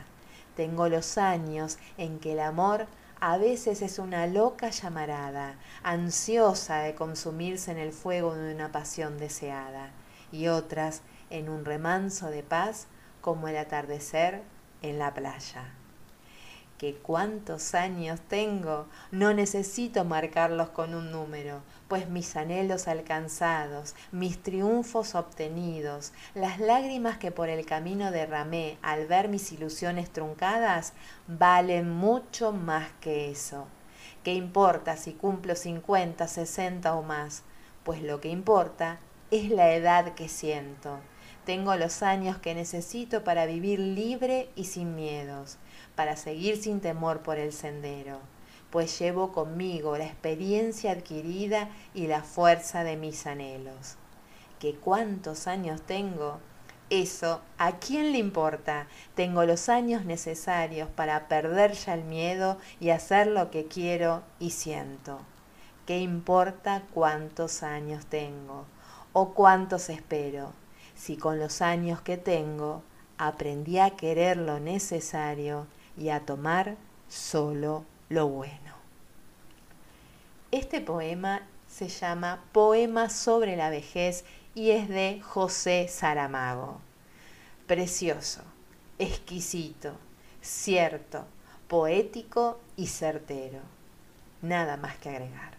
Tengo 0.55 0.89
los 0.89 1.17
años 1.17 1.79
en 1.97 2.19
que 2.19 2.33
el 2.33 2.39
amor 2.39 2.87
a 3.19 3.37
veces 3.37 3.81
es 3.81 3.99
una 3.99 4.27
loca 4.27 4.69
llamarada, 4.69 5.55
ansiosa 5.83 6.79
de 6.79 6.95
consumirse 6.95 7.71
en 7.71 7.77
el 7.77 7.91
fuego 7.91 8.35
de 8.35 8.53
una 8.53 8.71
pasión 8.71 9.17
deseada, 9.17 9.91
y 10.31 10.47
otras 10.47 11.01
en 11.29 11.49
un 11.49 11.65
remanso 11.65 12.29
de 12.29 12.43
paz 12.43 12.87
como 13.21 13.47
el 13.47 13.57
atardecer 13.57 14.43
en 14.81 14.99
la 14.99 15.13
playa 15.13 15.76
que 16.77 16.93
cuántos 16.93 17.73
años 17.73 18.19
tengo, 18.27 18.85
no 19.11 19.33
necesito 19.33 20.05
marcarlos 20.05 20.69
con 20.69 20.93
un 20.93 21.11
número, 21.11 21.61
pues 21.87 22.07
mis 22.09 22.35
anhelos 22.35 22.87
alcanzados, 22.87 23.95
mis 24.11 24.41
triunfos 24.41 25.15
obtenidos, 25.15 26.13
las 26.35 26.59
lágrimas 26.59 27.17
que 27.17 27.31
por 27.31 27.49
el 27.49 27.65
camino 27.65 28.11
derramé 28.11 28.77
al 28.83 29.07
ver 29.07 29.27
mis 29.27 29.51
ilusiones 29.51 30.11
truncadas, 30.11 30.93
valen 31.27 31.89
mucho 31.89 32.51
más 32.51 32.89
que 33.01 33.31
eso. 33.31 33.65
¿Qué 34.23 34.33
importa 34.33 34.97
si 34.97 35.13
cumplo 35.13 35.55
50, 35.55 36.27
60 36.27 36.93
o 36.95 37.01
más? 37.01 37.43
Pues 37.83 38.03
lo 38.03 38.21
que 38.21 38.29
importa 38.29 38.99
es 39.31 39.49
la 39.49 39.73
edad 39.73 40.13
que 40.13 40.29
siento. 40.29 40.99
Tengo 41.45 41.75
los 41.75 42.03
años 42.03 42.37
que 42.37 42.53
necesito 42.53 43.23
para 43.23 43.45
vivir 43.45 43.79
libre 43.79 44.49
y 44.55 44.65
sin 44.65 44.95
miedos 44.95 45.57
para 45.97 46.15
seguir 46.15 46.61
sin 46.61 46.79
temor 46.79 47.21
por 47.21 47.39
el 47.39 47.51
sendero, 47.51 48.19
pues 48.69 48.99
llevo 48.99 49.31
conmigo 49.31 49.97
la 49.97 50.05
experiencia 50.05 50.91
adquirida 50.91 51.69
y 51.95 52.05
la 52.05 52.21
fuerza 52.21 52.83
de 52.83 52.95
mis 52.95 53.25
anhelos. 53.25 53.95
¿Que 54.59 54.75
cuántos 54.75 55.47
años 55.47 55.81
tengo? 55.81 56.37
Eso, 56.91 57.41
¿a 57.57 57.79
quién 57.79 58.11
le 58.11 58.19
importa? 58.19 58.85
Tengo 59.15 59.43
los 59.43 59.69
años 59.69 60.05
necesarios 60.05 60.87
para 60.87 61.27
perder 61.27 61.73
ya 61.73 61.95
el 61.95 62.03
miedo 62.03 62.59
y 62.79 62.91
hacer 62.91 63.25
lo 63.25 63.49
que 63.49 63.65
quiero 63.65 64.21
y 64.39 64.51
siento. 64.51 65.19
¿Qué 65.87 65.97
importa 65.97 66.83
cuántos 66.93 67.63
años 67.63 68.05
tengo? 68.05 68.65
¿O 69.13 69.33
cuántos 69.33 69.89
espero? 69.89 70.53
Si 70.93 71.17
con 71.17 71.39
los 71.39 71.63
años 71.63 72.01
que 72.01 72.17
tengo 72.17 72.83
aprendí 73.17 73.79
a 73.79 73.91
querer 73.91 74.37
lo 74.37 74.59
necesario 74.59 75.65
y 75.97 76.09
a 76.09 76.25
tomar 76.25 76.77
solo 77.09 77.85
lo 78.09 78.27
bueno. 78.27 78.75
Este 80.51 80.81
poema 80.81 81.41
se 81.67 81.89
llama 81.89 82.43
Poema 82.51 83.09
sobre 83.09 83.55
la 83.55 83.69
vejez 83.69 84.23
y 84.55 84.71
es 84.71 84.87
de 84.89 85.21
José 85.21 85.87
Saramago. 85.89 86.79
Precioso, 87.67 88.41
exquisito, 88.97 89.93
cierto, 90.41 91.25
poético 91.67 92.59
y 92.75 92.87
certero. 92.87 93.59
Nada 94.41 94.77
más 94.77 94.97
que 94.97 95.09
agregar. 95.09 95.57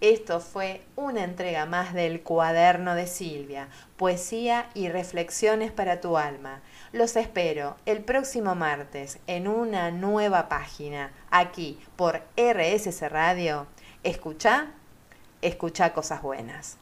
Esto 0.00 0.40
fue 0.40 0.82
una 0.96 1.24
entrega 1.24 1.66
más 1.66 1.94
del 1.94 2.22
cuaderno 2.22 2.94
de 2.94 3.06
Silvia, 3.06 3.68
poesía 3.96 4.68
y 4.74 4.88
reflexiones 4.88 5.72
para 5.72 6.00
tu 6.00 6.16
alma. 6.18 6.60
Los 6.94 7.16
espero 7.16 7.74
el 7.86 8.04
próximo 8.04 8.54
martes 8.54 9.18
en 9.26 9.48
una 9.48 9.90
nueva 9.90 10.48
página, 10.48 11.12
aquí 11.28 11.80
por 11.96 12.22
RSC 12.36 13.08
Radio. 13.08 13.66
Escucha, 14.04 14.68
escucha 15.42 15.92
cosas 15.92 16.22
buenas. 16.22 16.78